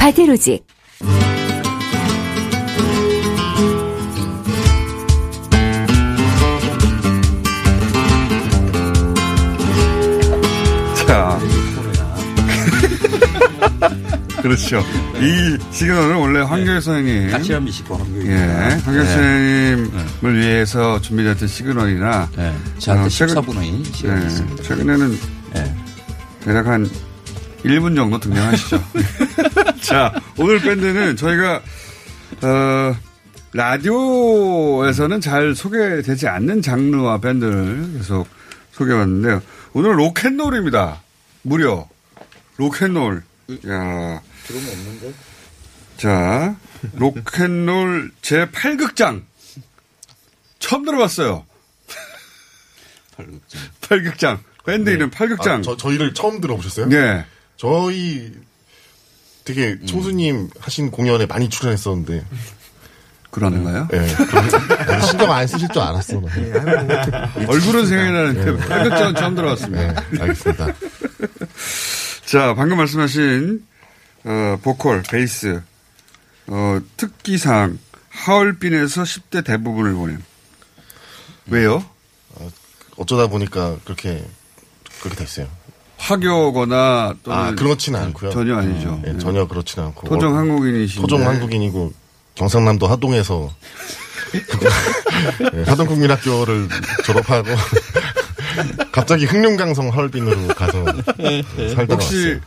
바디로직. 0.00 0.64
자. 11.06 11.38
그렇죠. 14.42 14.80
이 15.20 15.58
시그널은 15.70 16.16
원래 16.16 16.40
황교혜 16.40 16.80
선생님. 16.80 17.30
같이 17.30 17.52
한미시고 17.52 17.94
황교혜. 17.94 18.26
예. 18.26 18.36
황교혜 18.84 19.04
네. 19.04 19.04
선생님을 19.04 20.38
위해서 20.40 21.00
준비됐던 21.00 21.46
시그널이나. 21.48 22.28
저한테 22.78 23.06
어, 23.06 23.08
최근- 23.08 23.34
14분의 23.34 23.94
시간이 23.94 24.20
네, 24.20 24.26
있습니다. 24.26 24.62
최근에는 24.62 25.18
대략 26.44 26.66
한 26.68 26.88
1분 27.64 27.94
정도 27.94 28.18
등장하시죠. 28.18 28.82
자, 29.82 30.12
오늘 30.38 30.60
밴드는 30.60 31.16
저희가, 31.16 31.62
어, 32.42 32.96
라디오에서는 33.52 35.20
잘 35.20 35.54
소개되지 35.54 36.28
않는 36.28 36.62
장르와 36.62 37.18
밴드를 37.18 37.94
계속 37.98 38.28
소개해봤는데요. 38.72 39.42
오늘 39.72 39.98
로큰롤입니다. 39.98 41.02
무려. 41.42 41.88
로큰롤. 42.56 43.22
야 43.68 44.22
들어오면 44.46 44.70
없는데? 44.70 45.14
자, 45.96 46.56
로큰롤 46.94 48.12
제 48.22 48.46
8극장. 48.46 49.22
처음 50.60 50.84
들어봤어요. 50.84 51.44
8극장. 53.16 53.40
8극장. 53.80 54.38
밴드 54.64 54.90
이름 54.90 55.10
8극장. 55.10 55.58
아, 55.58 55.62
저, 55.62 55.76
저희를 55.76 56.14
처음 56.14 56.40
들어보셨어요? 56.40 56.86
네. 56.86 57.24
저희 57.60 58.32
되게 59.44 59.78
총수님 59.84 60.48
하신 60.58 60.90
공연에 60.90 61.26
많이 61.26 61.50
출연했었는데. 61.50 62.24
그러는가요? 63.30 63.86
네. 63.90 64.14
그럼 64.16 65.00
신경 65.02 65.30
안 65.30 65.46
쓰실 65.46 65.68
줄 65.68 65.82
알았어. 65.82 66.22
얼굴은 67.46 67.86
생각이 67.86 68.12
나는데 68.12 68.44
네. 68.44 68.66
8극장은 68.66 69.16
처음 69.18 69.34
들어봤습니다. 69.34 70.04
네, 70.10 70.20
알겠습니다. 70.20 70.66
자, 72.24 72.54
방금 72.54 72.78
말씀하신 72.78 73.62
어, 74.24 74.58
보컬, 74.62 75.02
베이스, 75.02 75.60
어, 76.46 76.80
특기상 76.96 77.78
하얼빈에서 78.08 79.02
10대 79.02 79.44
대부분을 79.44 79.92
보냄. 79.92 80.22
왜요? 81.48 81.84
어쩌다 82.96 83.26
보니까 83.26 83.76
그렇게 83.84 84.24
그렇게 85.02 85.18
됐어요. 85.18 85.46
화교거나 86.00 87.14
또는 87.22 87.38
아 87.38 87.54
그렇지는 87.54 88.00
않고요. 88.00 88.30
전혀 88.30 88.56
아니죠. 88.56 89.00
네, 89.04 89.18
전혀 89.18 89.46
그렇지는 89.46 89.88
않고 89.88 90.08
토종 90.08 90.36
한국인이신데. 90.36 91.00
토종 91.00 91.26
한국인이고 91.26 91.92
경상남도 92.34 92.86
하동에서 92.86 93.50
네, 95.52 95.62
하동국민학교를 95.66 96.68
졸업하고 97.04 97.48
갑자기 98.92 99.26
흑룡강성 99.26 99.90
하얼빈으로 99.90 100.48
가서 100.54 100.84
살다 101.74 101.94
혹시 101.94 102.16
왔어요. 102.16 102.40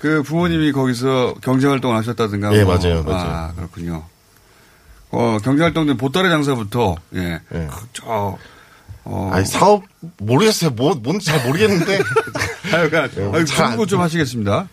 그 0.00 0.22
부모님이 0.22 0.72
거기서 0.72 1.34
경제활동을 1.42 1.96
하셨다든가. 1.96 2.54
예, 2.54 2.62
뭐. 2.62 2.76
맞아요, 2.76 3.02
맞아요. 3.02 3.30
아, 3.30 3.52
그렇군요. 3.56 4.04
어, 5.10 5.38
경제활동은 5.42 5.96
보따리 5.96 6.28
장사부터, 6.28 6.96
예. 7.16 7.40
그, 7.48 7.68
저, 7.94 8.36
어. 9.04 9.30
아니 9.32 9.46
사업 9.46 9.82
모르겠어요. 10.18 10.70
뭐 10.70 10.94
뭔지 10.94 11.26
잘 11.26 11.44
모르겠는데. 11.46 11.98
네, 12.70 13.44
잘 13.44 13.64
안- 13.64 13.70
공부 13.72 13.86
좀 13.86 14.00
하시겠습니다. 14.00 14.68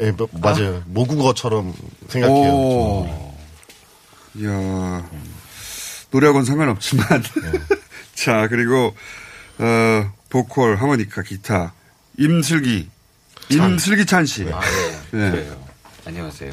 예, 0.00 0.10
뭐, 0.12 0.28
맞아요. 0.32 0.82
모국어처럼 0.86 1.72
생각해요. 2.08 2.52
오. 2.52 3.34
이야. 4.36 5.08
노래하고는 6.10 6.44
상관없지만. 6.44 7.22
자, 8.14 8.48
그리고, 8.48 8.94
어, 9.58 10.12
보컬, 10.30 10.76
하모니카, 10.76 11.22
기타, 11.22 11.72
임슬기. 12.18 12.88
임슬기 13.50 14.06
찬 14.06 14.26
씨. 14.26 14.42
아, 14.52 14.60
네. 15.12 15.18
네. 15.18 15.30
그래요. 15.30 15.64
안녕하세요. 16.06 16.52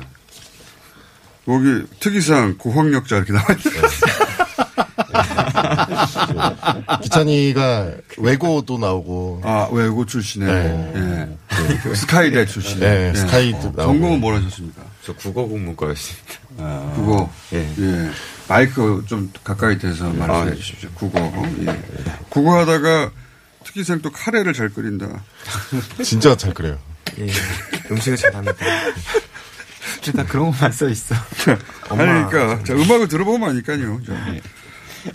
여기 1.47 1.83
특이상 1.99 2.57
고학력자 2.57 3.17
이렇게 3.17 3.33
나와 3.33 3.45
있어요. 3.57 3.81
기찬이가 7.03 7.91
외고도 8.17 8.77
나오고. 8.77 9.41
아, 9.43 9.69
외고 9.71 10.05
출신에. 10.05 10.45
네. 10.45 11.37
예. 11.89 11.95
스카이대 11.95 12.45
출신. 12.45 12.79
네, 12.79 13.09
예. 13.09 13.17
스카이대 13.17 13.57
어, 13.57 13.73
나오고. 13.75 13.93
전공은 13.93 14.19
뭘 14.19 14.35
하셨습니까? 14.35 14.81
저 15.03 15.13
국어 15.13 15.45
국문과였습니다. 15.45 16.33
국어. 16.95 17.29
예. 17.53 17.73
예. 17.79 18.09
마이크 18.47 19.03
좀 19.07 19.31
가까이 19.43 19.77
대서 19.77 20.05
말씀해 20.09 20.51
아, 20.51 20.55
주십시오. 20.55 20.89
국어. 20.93 21.19
예. 21.65 21.81
국어 22.29 22.59
하다가 22.59 23.11
특이생 23.63 24.01
또 24.01 24.11
카레를 24.11 24.53
잘 24.53 24.69
끓인다. 24.69 25.23
진짜 26.03 26.35
잘 26.35 26.53
끓여요. 26.53 26.77
예, 27.19 27.27
음식을 27.91 28.17
잘합니다. 28.17 28.65
다 30.15 30.25
그런 30.25 30.51
것만 30.51 30.71
써 30.71 30.87
있어. 30.87 31.15
그러니까 31.89 32.63
자, 32.63 32.73
음악을 32.73 33.07
들어보면 33.07 33.49
아니까요. 33.49 34.01
자, 34.05 34.13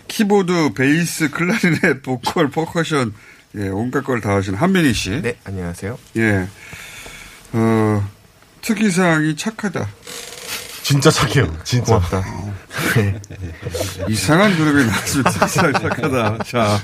키보드, 0.09 0.73
베이스, 0.75 1.31
클라리넷, 1.31 2.03
보컬, 2.03 2.51
퍼커션, 2.51 3.13
예, 3.57 3.69
온갖 3.69 4.03
걸 4.05 4.21
다 4.21 4.35
하시는 4.35 4.59
함민휘 4.59 4.93
씨. 4.93 5.23
네, 5.23 5.37
안녕하세요. 5.45 5.99
예. 6.17 6.47
어, 7.53 8.09
특이사항이 8.63 9.37
착하다. 9.37 9.89
진짜 10.83 11.11
착해요. 11.11 11.53
진짜. 11.65 12.01
이상한 14.09 14.57
그룹이 14.57 14.85
나왔으면 14.87 15.25
특이사항 15.33 15.73
착하다. 15.73 16.39
자, 16.45 16.79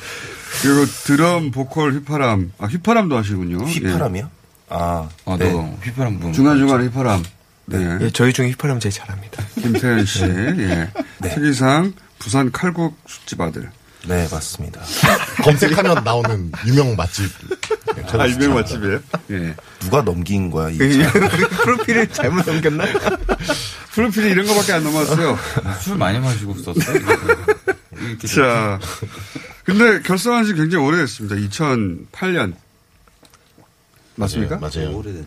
그리고 0.62 0.84
드럼, 1.04 1.50
보컬, 1.50 1.92
휘파람. 1.92 2.52
아, 2.58 2.66
휘파람도 2.66 3.16
하시군요. 3.16 3.64
휘파람이요? 3.64 4.30
아, 4.70 5.08
아, 5.26 5.36
네. 5.38 5.52
너 5.52 5.76
휘파람 5.82 6.18
분. 6.18 6.32
중간중간 6.32 6.82
휘파람. 6.82 7.22
네. 7.66 7.98
예, 8.00 8.10
저희 8.10 8.32
중에 8.32 8.48
휘파람 8.48 8.80
제일 8.80 8.92
잘합니다. 8.92 9.44
김태현 9.60 10.04
씨. 10.04 10.24
예. 10.24 10.88
특이사항, 11.22 11.92
부산 12.22 12.52
칼국 12.52 12.96
숯집 13.04 13.40
아들. 13.40 13.68
네, 14.06 14.28
맞습니다. 14.30 14.80
검색하면 15.42 16.04
나오는 16.04 16.52
유명 16.66 16.94
맛집. 16.94 17.28
아, 18.12 18.28
유명 18.28 18.54
맛집이에요? 18.54 19.00
예. 19.32 19.54
누가 19.80 20.02
넘긴 20.02 20.48
거야, 20.50 20.70
이 20.70 20.78
프로필을 21.62 22.08
잘못 22.08 22.46
넘겼나? 22.46 22.84
프로필이 23.90 24.30
이런 24.30 24.46
거밖에 24.46 24.72
안 24.72 24.84
넘었어요. 24.84 25.36
술 25.80 25.96
많이 25.96 26.20
마시고 26.20 26.54
썼어요? 26.58 26.98
자. 28.34 28.78
근데 29.64 30.00
결성한 30.02 30.44
지 30.46 30.54
굉장히 30.54 30.84
오래됐습니다. 30.84 31.34
2008년. 31.36 32.54
맞습니까? 34.14 34.58
맞아요. 34.58 34.96
오래됐네. 34.96 35.26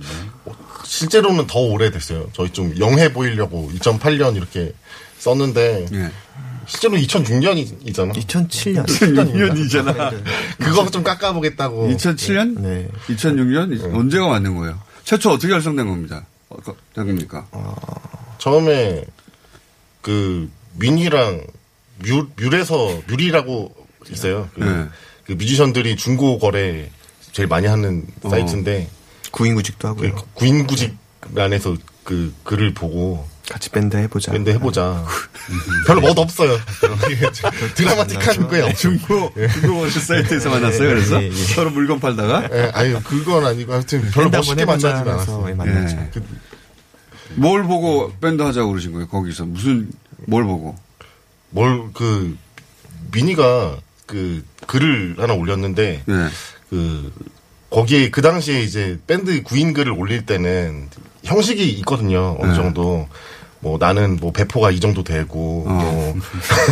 실제로는 0.86 1.47
더 1.47 1.60
오래됐어요. 1.60 2.29
저희 2.34 2.51
좀 2.51 2.73
영해 2.79 3.12
보이려고 3.12 3.69
2008년 3.75 4.36
이렇게 4.38 4.73
썼는데 5.19 5.88
예. 5.91 6.12
실제로 6.67 6.95
2006년이잖아. 6.97 8.13
2007년. 8.13 8.86
2006년이잖아. 8.86 10.23
그거 10.60 10.89
좀 10.89 11.04
깎아보겠다고. 11.04 11.89
2007년? 11.89 12.60
네. 12.60 12.88
2006년? 13.08 13.93
언제가 13.93 14.28
맞는 14.28 14.56
거예요? 14.56 14.80
최초 15.04 15.32
어떻게 15.32 15.49
결성된 15.49 15.88
겁니다? 15.88 16.25
어, 16.49 16.58
그, 16.63 16.75
된 16.93 17.08
겁니까? 17.08 17.47
처음에 18.38 19.06
그 20.01 20.49
뮤니랑 20.73 21.41
뮤, 21.99 22.28
뮤에서 22.38 23.01
뮤리라고 23.08 23.73
있어요. 24.12 24.49
그, 24.54 24.63
네. 24.63 24.86
그 25.25 25.34
뮤지션들이 25.34 25.95
중고 25.95 26.39
거래 26.39 26.89
제일 27.32 27.47
많이 27.47 27.67
하는 27.67 28.06
어. 28.23 28.30
사이트인데 28.30 28.89
구인구직도 29.32 29.88
하고요. 29.88 30.15
그 30.15 30.21
구인구직 30.34 30.95
안에서 31.36 31.75
그 32.04 32.34
글을 32.43 32.73
보고 32.73 33.28
같이 33.49 33.69
밴드 33.69 33.95
해보자. 33.97 34.31
밴드 34.31 34.49
해보자. 34.49 35.05
별로 35.86 36.01
멋 36.01 36.17
없어요. 36.17 36.58
드라마틱한 37.75 38.47
거예요. 38.47 38.73
중고, 38.73 39.31
중고 39.62 39.79
워시 39.81 39.99
사이트에서 39.99 40.49
만났어요. 40.49 40.89
그래서 40.89 41.21
예, 41.21 41.27
예. 41.27 41.34
서로 41.34 41.69
물건 41.69 41.99
팔다가. 41.99 42.49
예, 42.51 42.71
아유 42.73 42.99
그건 43.03 43.45
아니고 43.45 43.73
하여튼 43.73 44.01
별로 44.12 44.29
멋있게 44.29 44.65
만나지. 44.65 44.88
하면서 44.88 45.39
만났죠. 45.41 45.95
예. 45.97 46.12
뭘 47.36 47.63
보고 47.63 48.12
밴드 48.19 48.41
하자고 48.41 48.69
그러신 48.71 48.93
거예요? 48.93 49.08
거기서 49.08 49.45
무슨 49.45 49.91
뭘 50.27 50.43
보고? 50.43 50.75
뭘 51.51 51.91
그 51.93 52.38
미니가 53.12 53.77
그 54.08 54.43
글을 54.67 55.15
하나 55.19 55.34
올렸는데 55.34 56.03
예. 56.08 56.13
그 56.69 57.12
거기에 57.69 58.10
그 58.10 58.21
당시에 58.21 58.62
이제 58.63 58.99
밴드 59.05 59.43
구인 59.43 59.73
글을 59.73 59.91
올릴 59.91 60.25
때는 60.25 60.89
형식이 61.23 61.63
있거든요. 61.79 62.38
어느 62.39 62.51
네. 62.51 62.55
정도. 62.55 63.08
뭐 63.61 63.77
나는 63.79 64.17
뭐 64.17 64.31
배포가 64.31 64.69
이 64.71 64.79
정도 64.79 65.03
되고 65.03 65.65
어. 65.67 65.71
뭐 65.73 66.15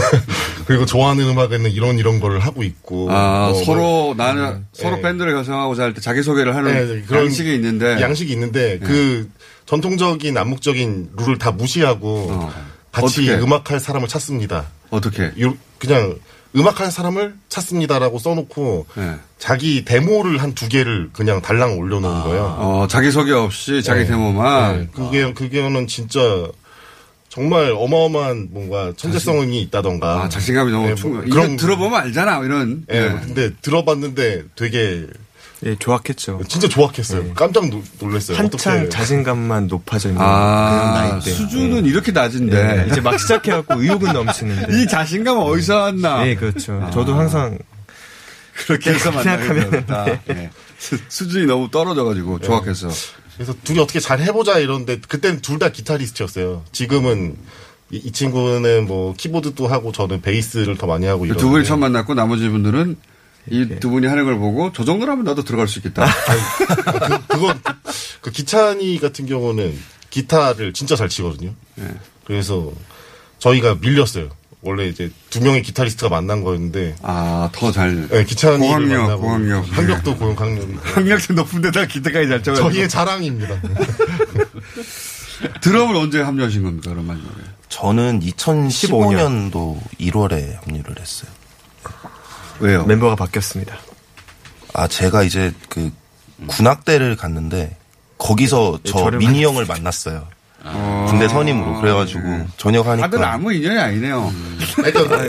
그리고 0.66 0.86
좋아하는 0.86 1.28
음악에는 1.28 1.72
이런 1.72 1.98
이런 1.98 2.20
걸 2.20 2.40
하고 2.40 2.64
있고 2.64 3.08
아, 3.12 3.50
뭐, 3.52 3.64
서로 3.64 3.82
뭐, 3.82 4.16
나는 4.16 4.66
서로 4.74 4.98
네. 4.98 5.02
밴드를 5.02 5.34
결성하고자 5.34 5.84
할 5.84 5.94
때 5.94 6.02
자기 6.02 6.22
소개를 6.24 6.56
하는 6.56 6.74
네, 6.74 6.86
네, 6.96 7.02
그런 7.08 7.26
양식이 7.26 7.54
있는데 7.56 8.00
양식이 8.02 8.32
있는데 8.34 8.80
그 8.80 9.30
전통적인 9.66 10.38
암묵적인 10.38 11.12
룰을 11.18 11.38
다 11.38 11.52
무시하고 11.52 12.50
같이 12.92 13.22
어떻게? 13.30 13.34
음악할 13.44 13.80
사람을 13.80 14.08
찾습니다. 14.08 14.66
어떻게? 14.92 15.32
요- 15.42 15.58
그냥 15.80 16.16
음악할 16.56 16.92
사람을 16.92 17.34
찾습니다라고 17.50 18.20
써놓고 18.20 18.86
네. 18.96 19.16
자기 19.40 19.84
데모를 19.86 20.38
한 20.42 20.54
두 20.54 20.70
개를 20.70 21.10
그냥 21.12 21.42
달랑 21.42 21.80
올려놓은 21.80 22.24
거예요. 22.24 22.56
어, 22.60 22.88
자기 22.88 23.10
소개 23.10 23.32
없이 23.32 23.82
자기 23.82 24.02
네. 24.02 24.08
데모만 24.08 24.78
네, 24.78 24.88
그게 24.94 25.34
그게는 25.34 25.88
진짜 25.88 26.20
정말 27.34 27.74
어마어마한 27.76 28.50
뭔가 28.52 28.94
천재성이 28.96 29.60
있다던가 29.64 30.22
아, 30.26 30.30
자신감이 30.30 30.72
너무 30.72 30.90
네, 30.90 30.94
충분. 30.94 31.22
뭐 31.22 31.30
그런 31.34 31.58
들어보면 31.58 32.00
알잖아 32.00 32.38
이런. 32.46 32.86
예, 32.92 33.00
네. 33.10 33.20
근데 33.24 33.50
들어봤는데 33.60 34.44
되게 34.56 35.08
예, 35.66 35.76
좋았겠죠. 35.80 36.42
진짜 36.48 36.68
좋았겠어요. 36.68 37.34
깜짝 37.34 37.70
놀- 37.70 37.82
놀랐어요. 38.00 38.38
한창 38.38 38.76
어떻게 38.76 38.90
자신감만 38.90 39.66
높아져 39.66 40.10
있는 40.10 40.22
아, 40.22 40.70
그런 40.70 40.94
나이 40.94 41.24
때. 41.24 41.32
수준은 41.32 41.86
이렇게 41.88 42.12
낮은데. 42.12 42.84
예, 42.86 42.92
이제 42.92 43.02
막 43.02 43.20
시작해갖고 43.20 43.82
의욕은 43.82 44.14
넘치는데. 44.14 44.68
이 44.84 44.88
자신감은 44.88 45.42
어디서 45.42 45.76
왔나? 45.80 46.28
예, 46.28 46.36
그렇죠. 46.36 46.88
저도 46.94 47.16
항상 47.16 47.58
그렇게 48.68 48.92
해서 48.92 49.12
생각하면 49.12 49.72
만나게 49.72 49.86
다 49.88 50.06
수준이 51.10 51.48
너무 51.48 51.72
떨어져가지고 51.72 52.42
조악해서. 52.42 52.90
그래서 53.36 53.54
둘이 53.64 53.80
어떻게 53.80 54.00
잘 54.00 54.20
해보자 54.22 54.60
이러는데 54.60 55.00
그때는 55.00 55.42
둘 55.42 55.60
다 55.60 55.70
기타리스트였어요. 55.70 56.64
지금은 56.72 57.36
이, 57.92 57.98
이 57.98 58.12
친구는 58.12 58.86
뭐 58.88 59.14
키보드도 59.16 59.68
하고 59.68 59.92
저는 59.92 60.22
베이스를 60.22 60.78
더 60.78 60.88
많이 60.88 61.06
하고 61.06 61.26
이러는데 61.26 61.42
두 61.42 61.50
분이 61.50 61.66
처음 61.66 61.80
만났고 61.80 62.14
나머지 62.14 62.48
분들은 62.50 62.96
이 63.52 63.80
두 63.80 63.90
분이 63.90 64.08
하는 64.08 64.24
걸 64.26 64.38
보고 64.40 64.72
저 64.74 64.86
정도라면 64.86 65.26
나도 65.26 65.44
들어갈 65.44 65.68
수 65.68 65.80
있겠다. 65.80 66.06
그, 67.28 67.28
그건 67.28 67.60
그 68.22 68.32
기찬이 68.32 69.00
같은 69.00 69.26
경우는 69.26 69.78
기타를 70.10 70.74
진짜 70.74 70.96
잘 70.96 71.10
치거든요. 71.10 71.54
네. 71.76 71.88
그래서 72.26 72.72
저희가 73.40 73.76
밀렸어요. 73.82 74.30
원래 74.66 74.88
이제 74.88 75.12
두 75.30 75.42
명의 75.42 75.62
기타리스트가 75.62 76.08
만난 76.10 76.42
거였는데 76.44 76.96
아 77.02 77.50
더 77.52 77.72
잘. 77.72 78.08
네, 78.08 78.24
기찬이를 78.24 78.66
고학력, 78.66 79.02
만나고 79.02 79.22
고학력. 79.22 79.78
학력도 79.78 80.18
고학력이 80.18 80.74
학력도 80.82 81.34
높은 81.34 81.62
데다 81.62 81.86
기타까지 81.86 82.30
잘 82.30 82.42
쳐가지고. 82.44 82.70
저희의 82.72 82.88
자랑입니다. 82.90 83.60
드럼을 85.62 85.96
언제 85.98 86.22
합류하신 86.22 86.64
겁니까 86.64 86.92
그럼 86.92 87.08
마지막에? 87.08 87.36
저는 87.68 88.22
2015년도 88.22 89.80
1월에 90.00 90.56
합류를 90.62 90.96
했어요. 91.00 91.30
왜요? 92.60 92.86
멤버가 92.86 93.16
바뀌었습니다. 93.16 93.76
아, 94.74 94.88
제가 94.88 95.24
이제 95.24 95.54
그 95.70 95.92
군악대를 96.48 97.16
갔는데 97.18 97.76
거기서 98.18 98.80
예, 98.86 98.90
저 98.90 99.00
저를 99.00 99.20
민희 99.20 99.44
형을 99.44 99.66
만났어요. 99.66 100.28
군대 101.10 101.28
선임으로 101.28 101.82
그래가지고 101.82 102.22
전역하니까 102.58 103.10
다들 103.10 103.24
아무 103.26 103.52
인연이 103.52 103.78
아니네요. 103.78 104.32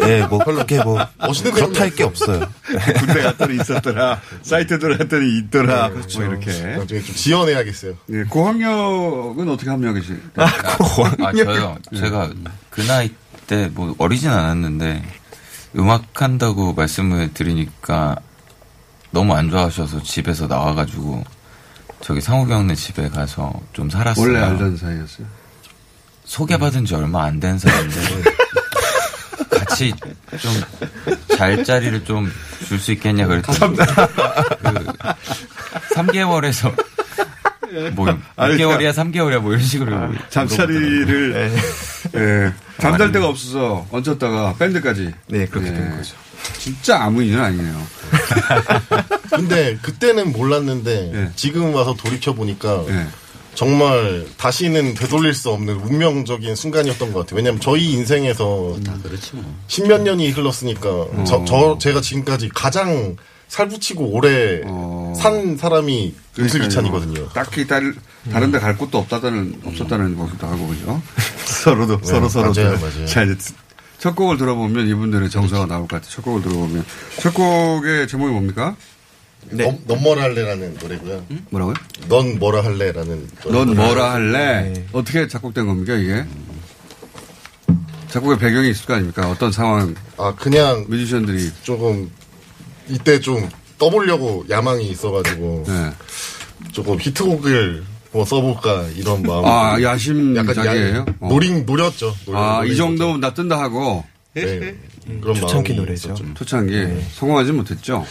예, 0.08 0.22
뭐 0.26 0.38
그렇게 0.38 0.82
뭐 0.82 0.98
그렇다 1.52 1.80
할 1.80 1.90
게 1.94 2.04
없어요. 2.04 2.46
군대 2.98 3.22
갔더니 3.22 3.56
있었더라. 3.60 4.20
사이트 4.42 4.78
들어갔더니 4.78 5.38
있더라. 5.38 5.90
그렇죠. 5.90 6.20
뭐 6.20 6.28
이렇게. 6.30 6.52
나중에 6.76 7.00
좀 7.02 7.14
지원해야겠어요. 7.16 7.94
예, 8.12 8.22
고학력은 8.24 9.48
어떻게 9.48 9.70
합류하겠지? 9.70 10.20
아, 10.36 11.32
저요. 11.32 11.76
제가 11.96 12.30
그 12.70 12.80
나이 12.82 13.10
때 13.46 13.68
뭐 13.74 13.94
어리진 13.98 14.30
않았는데 14.30 15.02
음악 15.76 16.22
한다고 16.22 16.72
말씀을 16.74 17.34
드리니까 17.34 18.16
너무 19.10 19.34
안 19.34 19.50
좋아하셔서 19.50 20.02
집에서 20.02 20.46
나와가지고 20.46 21.24
저기 22.04 22.20
형네 22.52 22.74
집에 22.74 23.08
가서 23.08 23.50
좀 23.72 23.88
살았어요. 23.88 24.26
원래 24.26 24.38
알던 24.40 24.76
사이였어요. 24.76 25.26
소개받은 26.24 26.84
지 26.84 26.94
얼마 26.94 27.24
안 27.24 27.40
된 27.40 27.58
사이인데 27.58 28.00
같이 29.50 29.94
좀 30.38 30.52
잘 31.36 31.64
자리를 31.64 32.04
좀 32.04 32.30
줄 32.68 32.78
수 32.78 32.92
있겠냐 32.92 33.26
그랬더니 33.26 33.76
그 33.76 33.84
3개월에서 35.94 36.72
뭐 37.94 38.08
아니, 38.36 38.56
6개월이야 38.56 38.92
3개월이야 38.92 39.38
뭐 39.40 39.52
이런 39.52 39.64
식으로 39.64 40.12
잠자리를 40.30 41.58
예, 42.14 42.52
잠잘 42.78 43.10
데가 43.12 43.26
없어서 43.28 43.86
얹혔다가 43.90 44.54
밴드까지. 44.58 45.12
네, 45.28 45.46
그렇게 45.46 45.70
예. 45.70 45.72
된 45.72 45.96
거죠. 45.96 46.14
진짜 46.58 47.02
아무 47.02 47.22
인연 47.22 47.40
아니네요. 47.40 47.86
근데 49.30 49.76
그때는 49.82 50.32
몰랐는데 50.32 51.12
예. 51.14 51.30
지금 51.36 51.74
와서 51.74 51.94
돌이켜 51.94 52.32
보니까 52.32 52.84
정말 53.54 54.26
다시는 54.36 54.94
되돌릴 54.94 55.32
수 55.34 55.50
없는 55.50 55.74
운명적인 55.76 56.54
순간이었던 56.56 57.12
것 57.12 57.20
같아요. 57.20 57.36
왜냐하면 57.36 57.60
저희 57.60 57.92
인생에서 57.92 58.76
십몇 59.68 60.02
년이 60.02 60.30
흘렀으니까 60.30 60.88
저, 61.26 61.44
저 61.44 61.78
제가 61.78 62.00
지금까지 62.00 62.48
가장 62.50 63.16
살붙이고 63.48 64.06
오래 64.10 64.60
산 65.16 65.56
사람이 65.56 66.14
금슬 66.34 66.60
기찬이거든요. 66.62 67.28
딱히 67.28 67.66
다른 67.66 67.94
다른 68.32 68.50
데 68.50 68.58
갈 68.58 68.76
곳도 68.76 68.98
없다는 68.98 69.60
없었다는 69.64 70.16
거기도 70.16 70.46
하고 70.46 70.66
그죠. 70.68 71.00
서로도 71.44 72.00
네, 72.00 72.06
서로 72.06 72.28
서로 72.28 72.52
맞아요, 72.52 72.78
맞아요. 72.80 73.06
자 73.06 73.22
이제 73.22 73.36
첫 74.04 74.14
곡을 74.14 74.36
들어보면 74.36 74.86
이분들의 74.86 75.30
정서가 75.30 75.64
나올 75.64 75.88
것 75.88 75.96
같아요. 75.96 76.10
첫 76.10 76.20
곡을 76.20 76.42
들어보면 76.42 76.84
첫 77.20 77.32
곡의 77.32 78.06
제목이 78.06 78.32
뭡니까? 78.32 78.76
넌, 79.48 79.78
넌 79.86 80.02
뭐라 80.02 80.24
할래라는 80.24 80.76
노래고요. 80.78 81.24
뭐라고요? 81.48 81.74
넌 82.10 82.38
뭐라 82.38 82.62
할래라는 82.64 83.26
넌 83.50 83.74
뭐라 83.74 84.12
할래? 84.12 84.84
어떻게 84.92 85.26
작곡된 85.26 85.66
겁니까 85.66 85.94
이게? 85.94 86.26
작곡의 88.08 88.36
배경이 88.40 88.68
있을 88.68 88.84
거 88.84 88.92
아닙니까? 88.92 89.30
어떤 89.30 89.50
상황? 89.50 89.94
아 90.18 90.34
그냥 90.34 90.84
뮤지션들이 90.86 91.50
조금 91.62 92.10
이때 92.90 93.18
좀 93.20 93.48
떠보려고 93.78 94.44
야망이 94.50 94.86
있어가지고 94.86 95.64
네. 95.66 95.90
조금 96.72 97.00
히트곡을 97.00 97.93
뭐 98.14 98.24
써볼까 98.24 98.86
이런 98.94 99.22
마음. 99.22 99.44
아 99.44 99.82
야심작이에요? 99.82 100.96
야- 100.98 101.04
노린 101.28 101.66
노렸죠. 101.66 102.14
노린- 102.24 102.40
아, 102.40 102.58
이 102.58 102.68
노린 102.68 102.76
정도면 102.76 103.20
나 103.20 103.34
뜬다 103.34 103.58
하고. 103.60 104.04
네. 104.34 104.76
그런 105.20 105.34
초창기 105.34 105.74
노래죠. 105.74 106.08
있었죠. 106.12 106.34
초창기. 106.34 107.04
성공하지 107.14 107.50
못했죠. 107.52 108.06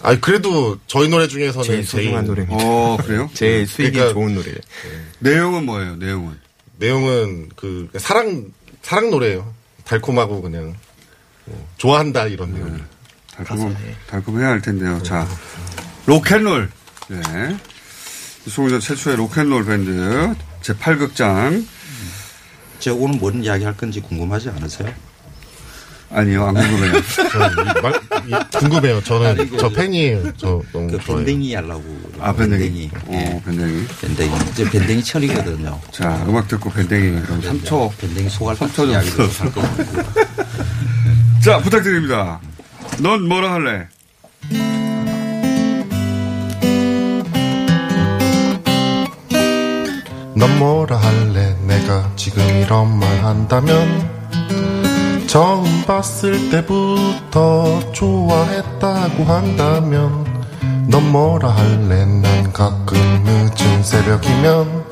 아 0.00 0.16
그래도 0.18 0.78
저희 0.86 1.08
노래 1.08 1.26
중에서는 1.26 1.66
제일 1.66 1.84
소중한 1.84 2.24
노래입니다. 2.24 2.56
어, 2.64 2.96
그래요? 3.04 3.28
제일 3.34 3.66
수익이 3.66 3.92
그러니까 3.92 4.14
좋은 4.14 4.34
노래. 4.34 4.52
내용은 5.18 5.66
뭐예요, 5.66 5.96
내용은? 5.96 6.38
내용은 6.78 7.48
그 7.56 7.88
사랑 7.98 8.46
사랑 8.82 9.10
노래예요. 9.10 9.52
달콤하고 9.84 10.40
그냥 10.40 10.74
뭐 11.46 11.68
좋아한다 11.78 12.26
이런 12.26 12.54
내용. 12.54 12.80
달콤, 13.36 13.76
달콤해야 14.08 14.48
할 14.48 14.62
텐데요. 14.62 15.02
자, 15.02 15.26
로켓롤. 16.06 16.70
네. 17.08 17.18
송유자 18.48 18.78
최초의 18.80 19.16
로켓롤 19.16 19.64
밴드 19.64 20.34
제8극장. 20.62 21.64
제가 22.80 22.96
오늘 22.96 23.18
뭔 23.18 23.42
이야기 23.44 23.64
할 23.64 23.76
건지 23.76 24.00
궁금하지 24.00 24.48
않으세요? 24.50 24.92
아니요, 26.10 26.46
안 26.48 26.54
궁금해요. 26.54 26.92
궁금해요. 28.58 29.02
저는 29.02 29.26
아니, 29.28 29.48
그- 29.48 29.56
저 29.56 29.68
팬이에요. 29.70 30.32
저 30.36 30.60
너무 30.72 30.88
그 30.90 30.98
좋아해요. 31.00 31.24
밴댕이 31.24 31.54
하려고. 31.54 32.00
아, 32.20 32.34
밴댕이. 32.34 32.90
어, 33.06 33.42
밴댕이. 33.46 33.86
밴댕이. 34.00 34.36
이제 34.50 34.68
밴댕이 34.70 35.02
철이거든요. 35.04 35.80
자, 35.90 36.22
음악 36.28 36.48
듣고 36.48 36.70
밴댕이. 36.70 37.22
그럼 37.22 37.40
3초. 37.40 37.96
밴댕이 37.98 38.28
소갈 38.28 38.56
3초 38.56 38.74
정도. 38.74 38.92
할 38.94 39.52
겁니다. 39.52 40.02
자, 41.42 41.58
부탁드립니다. 41.60 42.40
넌 42.98 43.26
뭐라 43.26 43.54
할래? 43.54 43.88
넌 50.42 50.58
뭐라 50.58 50.96
할래? 50.96 51.54
내가 51.68 52.10
지금 52.16 52.42
이런 52.58 52.98
말 52.98 53.24
한다면? 53.24 54.10
처음 55.28 55.84
봤을 55.86 56.50
때부터 56.50 57.92
좋아했다고 57.92 59.22
한다면? 59.22 60.26
넌 60.88 61.12
뭐라 61.12 61.48
할래? 61.48 62.04
난 62.04 62.52
가끔 62.52 62.98
늦은 63.24 63.84
새벽이면? 63.84 64.84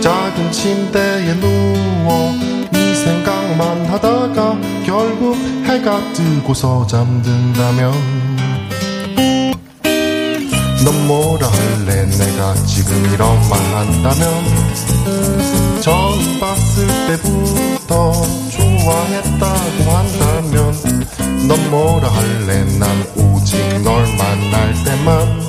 작은 0.00 0.50
침대에 0.50 1.38
누워 1.38 2.32
네 2.72 2.94
생각만 2.94 3.84
하다가 3.84 4.58
결국 4.86 5.36
해가 5.66 6.00
뜨고서 6.14 6.86
잠든다면 6.86 7.92
넌 10.84 11.06
뭐라 11.06 11.48
할래? 11.48 12.04
내가 12.06 12.54
지금 12.66 13.04
이런 13.12 13.48
말 13.48 13.58
한다면 13.74 14.44
처음 15.80 16.38
봤을 16.40 16.86
때부터 17.08 18.12
좋아했다고 18.50 19.90
한다면 19.90 20.74
넌 21.48 21.70
뭐라 21.70 22.08
할래? 22.08 22.64
난 22.78 22.88
오직 23.16 23.56
널 23.82 24.06
만날 24.16 24.74
때만 24.84 25.42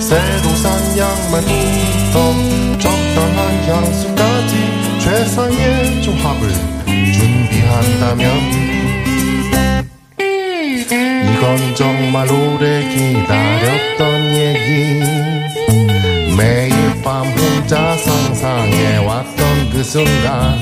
새로 0.00 0.50
산 0.56 0.98
양말부터 0.98 2.78
적당한 2.78 3.68
향수까지 3.68 4.52
최상의 5.00 6.02
조합을 6.02 6.52
준비한다면 7.12 8.73
이건 11.34 11.74
정말 11.74 12.30
오래 12.30 12.88
기다렸던 12.88 14.34
얘기. 14.36 15.00
매일 16.36 16.72
밤 17.02 17.26
혼자 17.26 17.96
상상해왔던 17.96 19.70
그 19.72 19.82
순간. 19.82 20.56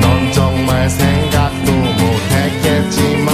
넌 0.00 0.32
정말 0.32 0.88
생각도 0.88 1.72
못했겠지만 1.72 3.30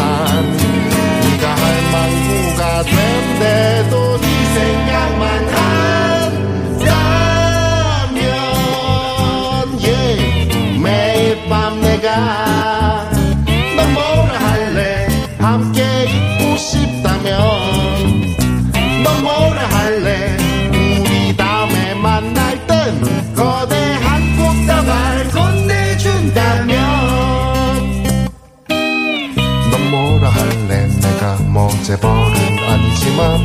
네가 1.21 1.55
할망구가 1.55 2.83
된데도 2.83 4.21
네 4.21 4.27
생각만 4.55 5.23
한다면 6.75 8.19
yeah. 9.79 10.83
매일 10.83 11.49
밤 11.49 11.81
내가 11.81 13.15
함께 15.39 15.84
재벌은 31.83 32.35
아니지만 32.69 33.41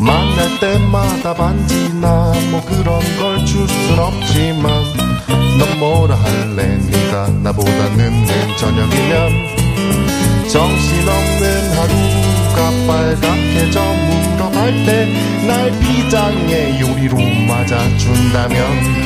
만날 0.00 0.58
때마다 0.60 1.34
반지나 1.34 2.32
뭐 2.50 2.62
그런 2.64 3.00
걸 3.18 3.44
줄 3.44 3.66
순 3.68 3.98
없지만 3.98 4.84
넌 5.58 5.78
뭐라 5.78 6.14
할래? 6.16 6.76
네가 6.78 7.28
나보다는 7.42 8.24
내 8.26 8.56
저녁이면 8.56 9.56
정신없는 10.48 11.72
하루가 11.76 12.70
빨갛게 12.86 13.70
저물어갈 13.70 14.84
때 14.86 15.36
날 15.46 15.70
비장의 15.78 16.80
요리로 16.80 17.16
맞아준다면 17.46 19.05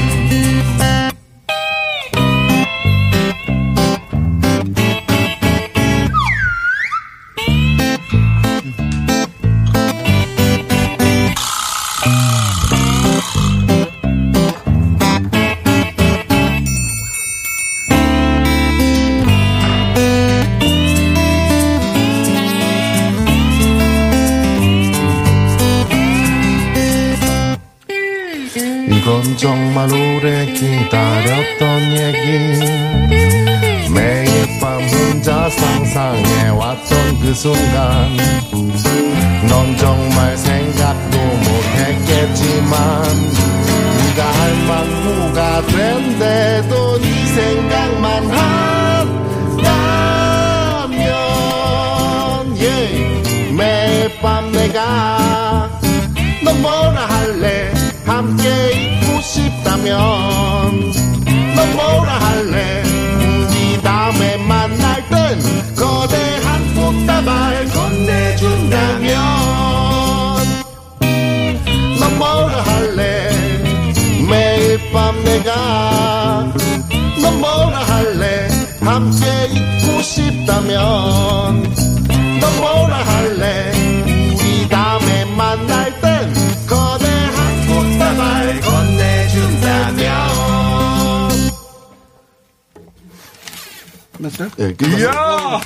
끝났어요? 94.48 94.50
네, 94.56 94.74
이야! 95.00 95.60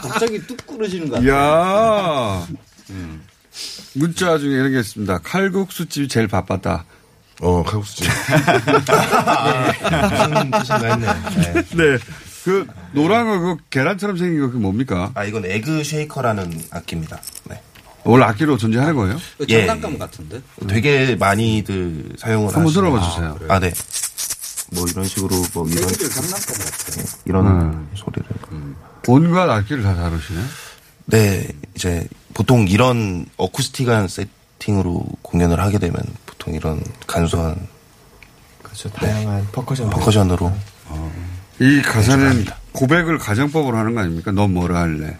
갑자기 0.00 0.46
뚝 0.46 0.66
끊어지는 0.66 1.08
거 1.08 1.18
이야! 1.22 2.46
문자 3.94 4.38
중에 4.38 4.52
이런 4.54 4.72
게 4.72 4.80
있습니다. 4.80 5.18
칼국수집이 5.18 6.08
제일 6.08 6.28
바빴다. 6.28 6.84
어, 7.40 7.62
칼국수집. 7.62 8.06
네. 11.76 11.98
그, 12.44 12.66
노란 12.92 13.26
거, 13.26 13.38
그, 13.38 13.56
계란처럼 13.70 14.16
생긴 14.16 14.40
거, 14.40 14.50
그 14.50 14.56
뭡니까? 14.56 15.10
아, 15.14 15.24
이건 15.24 15.44
egg 15.44 15.84
shaker라는 15.84 16.62
악기입니다. 16.70 17.20
네. 17.44 17.60
원래 18.04 18.24
악기로 18.24 18.56
존재하는 18.56 18.96
거예요? 18.96 19.16
예. 19.48 19.58
장난감 19.66 19.96
같은데? 19.96 20.40
되게 20.68 21.14
많이들 21.14 22.14
사용을 22.18 22.48
한번 22.52 22.64
하시는- 22.72 22.74
들어봐 22.74 23.00
주세요. 23.10 23.38
아, 23.48 23.60
네. 23.60 23.72
뭐 24.72 24.86
이런 24.88 25.04
식으로 25.04 25.44
뭐 25.54 25.68
이런 25.68 25.88
장난감 25.88 26.56
같아. 26.56 27.02
이런 27.24 27.46
음. 27.46 27.88
소리를. 27.94 28.24
온갖 29.08 29.50
악기를 29.50 29.82
다 29.82 29.94
다루시네. 29.94 30.40
네, 31.06 31.48
이제 31.74 32.06
보통 32.34 32.66
이런 32.68 33.26
어쿠스틱한 33.36 34.08
세팅으로 34.08 35.04
공연을 35.22 35.60
하게 35.60 35.78
되면 35.78 35.96
보통 36.26 36.54
이런 36.54 36.82
간소한 37.06 37.68
그렇죠. 38.62 38.88
다양한 38.90 39.46
퍼커션 39.52 39.90
퍼커션으로 39.90 40.52
이 41.60 41.82
가사는 41.82 42.46
고백을 42.72 43.18
가정법으로 43.18 43.76
하는 43.76 43.94
거 43.94 44.00
아닙니까? 44.00 44.32
넌 44.32 44.54
뭐라 44.54 44.80
할래? 44.80 45.18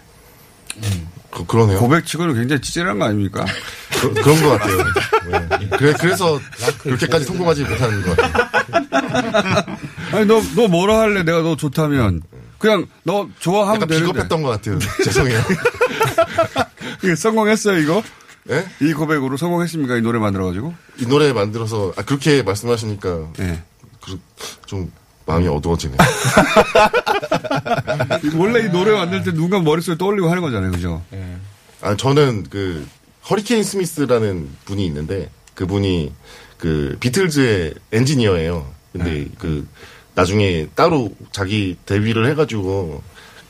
그, 1.29 1.45
그러네요. 1.45 1.79
고백 1.79 2.05
치고는 2.05 2.35
굉장히 2.35 2.61
찌질한 2.61 2.99
거 2.99 3.05
아닙니까? 3.05 3.45
그, 3.91 4.13
그런 4.13 4.41
것 4.41 4.49
같아요. 4.51 4.77
네. 5.59 5.69
그래, 5.77 5.93
그래 5.93 6.15
서 6.15 6.39
그렇게까지 6.79 7.25
성공하지 7.25 7.63
못하는 7.63 8.01
것 8.03 8.15
같아요. 8.15 8.82
아니, 10.11 10.25
너, 10.25 10.41
너 10.55 10.67
뭐라 10.67 10.99
할래? 10.99 11.23
내가 11.23 11.41
너 11.41 11.55
좋다면. 11.55 12.21
그냥 12.57 12.87
너 13.03 13.27
좋아하면 13.39 13.75
약간 13.75 13.87
되는데. 13.89 14.07
비겁했던 14.07 14.41
것 14.41 14.49
같아요. 14.49 14.79
죄송해요. 15.03 15.39
이게 17.03 17.15
성공했어요, 17.15 17.77
이거? 17.79 18.01
예? 18.49 18.65
이 18.81 18.93
고백으로 18.93 19.37
성공했습니까? 19.37 19.97
이 19.97 20.01
노래 20.01 20.19
만들어가지고? 20.19 20.73
이 20.99 21.05
노래 21.05 21.31
만들어서, 21.33 21.93
아, 21.97 22.01
그렇게 22.03 22.41
말씀하시니까. 22.43 23.27
네. 23.37 23.63
그, 24.01 24.19
좀, 24.65 24.91
마음이 25.25 25.47
어두워지네. 25.47 25.95
원래 28.35 28.65
이 28.65 28.69
노래 28.69 28.91
만들 28.91 29.23
때 29.23 29.31
누군가 29.31 29.59
머릿속에 29.59 29.97
떠올리고 29.97 30.29
하는 30.29 30.41
거잖아요, 30.41 30.71
그죠? 30.71 31.01
아, 31.81 31.95
저는 31.95 32.43
그, 32.49 32.85
허리케인 33.29 33.63
스미스라는 33.63 34.49
분이 34.65 34.85
있는데, 34.85 35.29
그분이 35.55 36.11
그, 36.57 36.97
비틀즈의 36.99 37.73
엔지니어예요. 37.93 38.72
근데 38.93 39.27
그, 39.37 39.67
나중에 40.15 40.67
따로 40.75 41.11
자기 41.31 41.75
데뷔를 41.85 42.29
해가지고, 42.29 43.01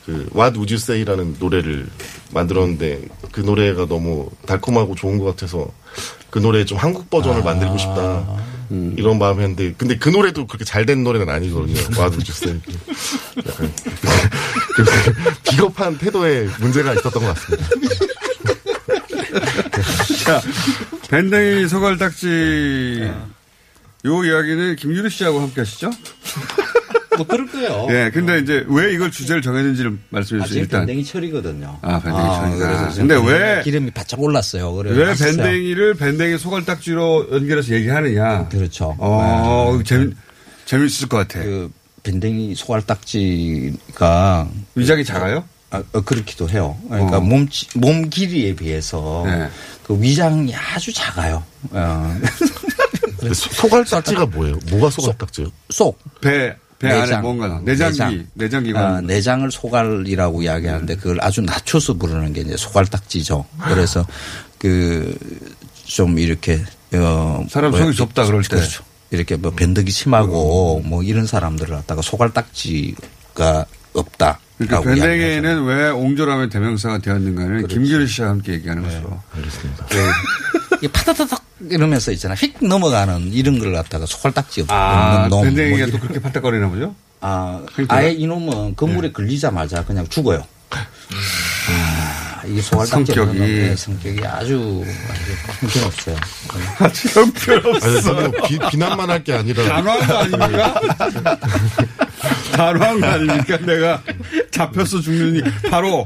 그, 0.06 0.12
What 0.36 0.56
Would 0.58 0.74
You 0.74 0.76
Say라는 0.76 1.36
노래를 1.40 1.88
만들었는데, 2.34 3.02
그 3.32 3.42
노래가 3.42 3.86
너무 3.86 4.30
달콤하고 4.48 4.96
좋은 4.96 5.18
것 5.20 5.26
같아서, 5.26 5.68
그 6.30 6.40
노래 6.40 6.66
좀 6.66 6.78
한국 6.80 7.10
버전을 7.10 7.44
만들고 7.44 7.78
싶다. 7.78 8.42
이런 8.98 9.20
마음이었는데, 9.20 9.76
근데 9.78 9.98
그 9.98 10.10
노래도 10.10 10.48
그렇게 10.48 10.66
잘 10.66 10.86
된 10.86 11.04
노래는 11.04 11.30
아니거든요. 11.30 11.76
What 11.92 12.16
Would 12.18 12.32
You 12.32 12.34
Say. 12.34 12.60
약간, 13.46 13.72
그 14.76 14.84
비겁한 15.44 15.98
태도에 16.00 16.48
문제가 16.60 16.94
있었던 16.94 17.24
것 17.24 17.36
같습니다. 17.36 17.68
자, 20.26 20.42
밴댕이 21.10 21.68
소갈딱지 21.68 23.12
요 24.06 24.24
이야기는 24.24 24.76
김유리 24.76 25.10
씨하고 25.10 25.40
함께 25.40 25.62
하시죠? 25.62 25.90
뭐 27.18 27.26
그럴 27.28 27.48
거예요. 27.48 27.88
예, 27.92 28.10
근데 28.12 28.40
이제 28.40 28.66
왜 28.68 28.92
이걸 28.94 29.12
주제를 29.12 29.42
정했는지를 29.44 29.98
말씀해 30.10 30.44
주세요. 30.44 30.44
아직 30.44 30.60
일단. 30.62 30.82
밴댕이 30.86 31.06
철이거든요. 31.06 31.78
아, 31.84 32.00
밴댕이 32.02 32.24
철이다. 32.36 32.80
그래서 32.82 32.98
근데 32.98 33.16
왜- 33.16 33.62
기름이 33.64 33.92
바짝 33.92 34.20
올랐어요. 34.20 34.74
그래 34.74 34.92
왜 34.92 35.14
밴댕이를 35.14 35.94
밴댕이 35.94 36.38
소갈딱지로 36.40 37.28
연결해서 37.32 37.76
얘기하느냐? 37.76 38.50
그렇죠. 38.50 38.96
어, 38.98 39.80
재밌, 39.86 40.16
재밌을 40.66 41.08
것 41.08 41.18
같아. 41.18 41.44
그 41.44 41.72
밴댕이 42.02 42.56
소갈딱지가 42.56 44.48
위장이 44.76 45.06
작아요? 45.06 45.44
아, 45.70 45.82
어, 45.94 46.02
그렇기도 46.02 46.50
해요. 46.50 46.76
그러니까 46.90 47.18
어. 47.18 47.22
몸, 47.22 47.48
치- 47.48 47.68
몸 47.76 48.10
길이에 48.10 48.56
비해서 48.56 49.24
네. 49.26 49.50
그 49.84 50.00
위장이 50.02 50.54
아주 50.56 50.92
작아요. 50.94 51.44
어. 51.72 52.20
소갈딱지가 53.34 54.26
뭐예요? 54.28 54.60
뭐가 54.70 54.90
소갈딱지요? 54.90 55.48
속. 55.70 56.00
배, 56.22 56.56
배 56.80 56.90
안에 56.90 57.18
뭔가, 57.18 57.62
내장기, 57.64 58.26
내장 58.34 58.64
기관. 58.64 58.84
아, 58.96 59.02
내장을 59.02 59.50
소갈이라고 59.52 60.42
이야기하는데 60.42 60.96
그걸 60.98 61.18
아주 61.22 61.42
낮춰서 61.42 61.94
부르는 61.94 62.34
게 62.34 62.42
이제 62.42 62.58
소갈딱지죠. 62.58 63.46
그래서 63.68 64.06
그 64.58 65.16
좀 65.86 66.18
이렇게 66.18 66.64
어 66.94 67.46
사람 67.50 67.72
뭐야, 67.72 67.84
속이 67.86 67.96
좁다 67.98 68.26
그럴 68.26 68.42
때. 68.44 68.56
그렇죠. 68.56 68.84
이렇게 69.12 69.36
뭐 69.36 69.52
변덕이 69.52 69.92
심하고 69.92 70.82
뭐 70.86 71.04
이런 71.04 71.26
사람들을 71.28 71.76
갖다가 71.76 72.02
소갈딱지가 72.02 73.66
없다. 73.94 74.40
그러니까 74.58 74.82
밴댕이는 74.82 75.66
왜 75.66 75.90
옹졸하면 75.90 76.50
대명사가 76.50 77.00
되었는가는 77.00 77.68
김규리 77.68 78.08
씨와 78.08 78.30
함께 78.30 78.54
얘기하는 78.54 78.84
것으로. 78.84 79.20
알겠습니다. 79.36 79.86
이 80.82 80.88
파다다닥 80.88 81.43
이러면서 81.70 82.12
있잖아. 82.12 82.36
휙 82.36 82.56
넘어가는 82.66 83.34
이런 83.34 83.60
걸 83.60 83.74
갖다가 83.74 84.06
소갈딱지 84.06 84.62
없 84.62 84.68
아, 84.72 85.28
놈, 85.30 85.44
밴댕이가 85.44 85.78
뭐 85.88 85.92
또 85.92 86.00
그렇게 86.00 86.20
팔딱거리나 86.20 86.70
보죠? 86.70 86.96
아, 87.22 87.62
그러니까요. 87.74 88.00
아예 88.00 88.12
이놈은 88.12 88.76
건물에 88.76 89.12
걸리자마자 89.12 89.86
그냥 89.86 90.08
죽어요. 90.10 90.46
아, 90.72 90.78
이게 92.48 92.62
소갈딱지 92.62 93.14
성격이. 93.14 93.40
네, 93.40 93.76
성격이 93.76 94.26
아주 94.26 94.84
아주 95.10 95.32
형편 95.62 95.84
없어요. 95.86 96.16
아주 96.80 97.08
형편 97.20 97.66
없어. 97.76 97.88
아니, 97.90 98.02
저는 98.02 98.32
비, 98.48 98.60
비난만 98.72 99.10
할 99.10 99.24
게 99.24 99.34
아니라. 99.34 99.64
단호한 99.64 100.08
거 100.08 100.18
아닙니까? 100.18 100.82
단호한 102.54 103.00
거 103.02 103.08
아닙니까? 103.08 103.58
내가 103.58 104.02
잡혔어 104.52 105.02
죽느니 105.02 105.42
바로. 105.70 106.06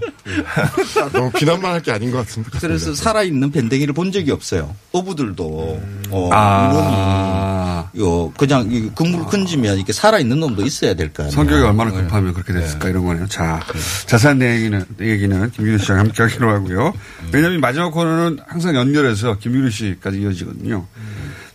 너무 1.13 1.31
비난만 1.31 1.71
할 1.73 1.81
게 1.81 1.91
아닌 1.91 2.11
것 2.11 2.17
같은데. 2.19 2.49
그래서 2.59 2.93
살아있는 2.93 3.51
밴댕이를 3.51 3.93
본 3.93 4.11
적이 4.11 4.31
없어요. 4.31 4.75
어부들도, 4.91 5.81
어, 6.09 6.29
아. 6.33 7.89
이놈이, 7.93 8.05
요, 8.05 8.31
그냥 8.37 8.67
이 8.71 8.89
그물을 8.93 9.25
건지면 9.25 9.77
이렇게 9.77 9.93
살아있는 9.93 10.39
놈도 10.39 10.65
있어야 10.65 10.93
될 10.93 11.11
거 11.13 11.23
아니에요. 11.23 11.35
성격이 11.35 11.63
얼마나 11.63 11.91
급하면 11.91 12.33
그렇게 12.33 12.53
됐을까 12.53 12.89
이런 12.89 13.05
거네요. 13.05 13.27
자, 13.27 13.61
자세한 14.07 14.41
얘기는, 14.41 14.85
얘기는 15.01 15.51
김유리 15.51 15.79
씨랑 15.83 15.99
함께 15.99 16.23
하기로 16.27 16.49
하고요. 16.53 16.93
왜냐하면 17.31 17.59
마지막 17.61 17.89
코너는 17.91 18.39
항상 18.47 18.75
연결해서 18.75 19.37
김유리 19.37 19.71
씨까지 19.71 20.21
이어지거든요. 20.21 20.85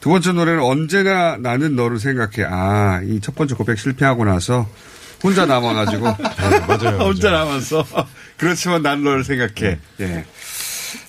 두 0.00 0.08
번째 0.10 0.32
노래는 0.32 0.62
언제나 0.62 1.36
나는 1.36 1.76
너를 1.76 1.98
생각해. 1.98 2.44
아, 2.48 3.00
이 3.04 3.20
첫 3.20 3.34
번째 3.34 3.54
고백 3.54 3.78
실패하고 3.78 4.24
나서 4.24 4.68
혼자 5.22 5.46
남아가지고. 5.46 6.04
맞아요. 6.66 6.98
혼자 7.06 7.30
남아서. 7.30 7.86
그렇지만 8.36 8.82
난 8.82 9.04
너를 9.04 9.22
생각해. 9.22 9.78
예. 10.00 10.24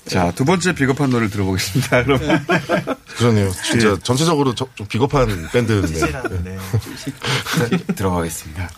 자, 0.05 0.31
두 0.35 0.45
번째 0.45 0.73
비겁한 0.75 1.09
노래를 1.09 1.29
들어보겠습니다. 1.31 2.03
그러면. 2.03 2.45
그러네요. 3.17 3.51
진짜 3.63 3.91
예. 3.91 3.95
전체적으로 4.03 4.53
저- 4.53 4.67
좀 4.75 4.85
비겁한 4.87 5.49
밴드인데. 5.51 6.11
네. 6.43 6.57
들어가겠습니다. 7.95 8.69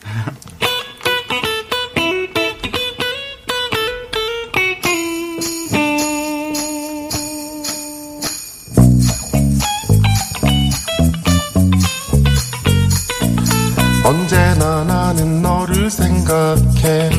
생각해. 16.25 17.09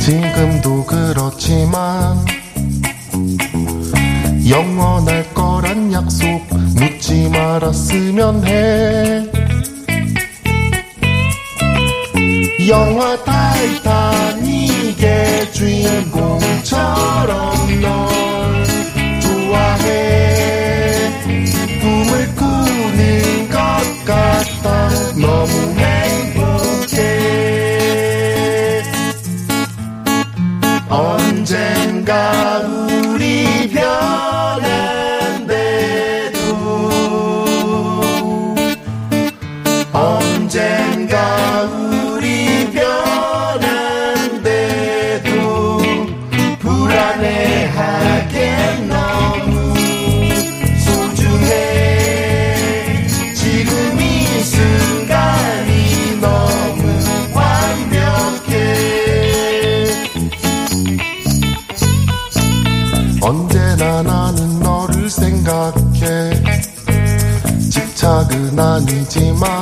지금도 0.00 0.86
그렇지만 0.86 2.16
영원할 4.48 5.34
거란 5.34 5.92
약속 5.92 6.24
묻지 6.76 7.28
말았으면 7.28 8.46
해. 8.46 9.24
영화 12.68 13.16
타이타닉의 13.24 14.22
주인공처럼 15.52 16.70
널 17.80 18.64
좋아해. 19.20 21.10
꿈을 21.80 22.34
꾸는 22.36 23.48
것 23.48 23.58
같아. 24.04 24.88
너무 25.16 25.81
집착은 68.52 68.58
아 68.58 69.61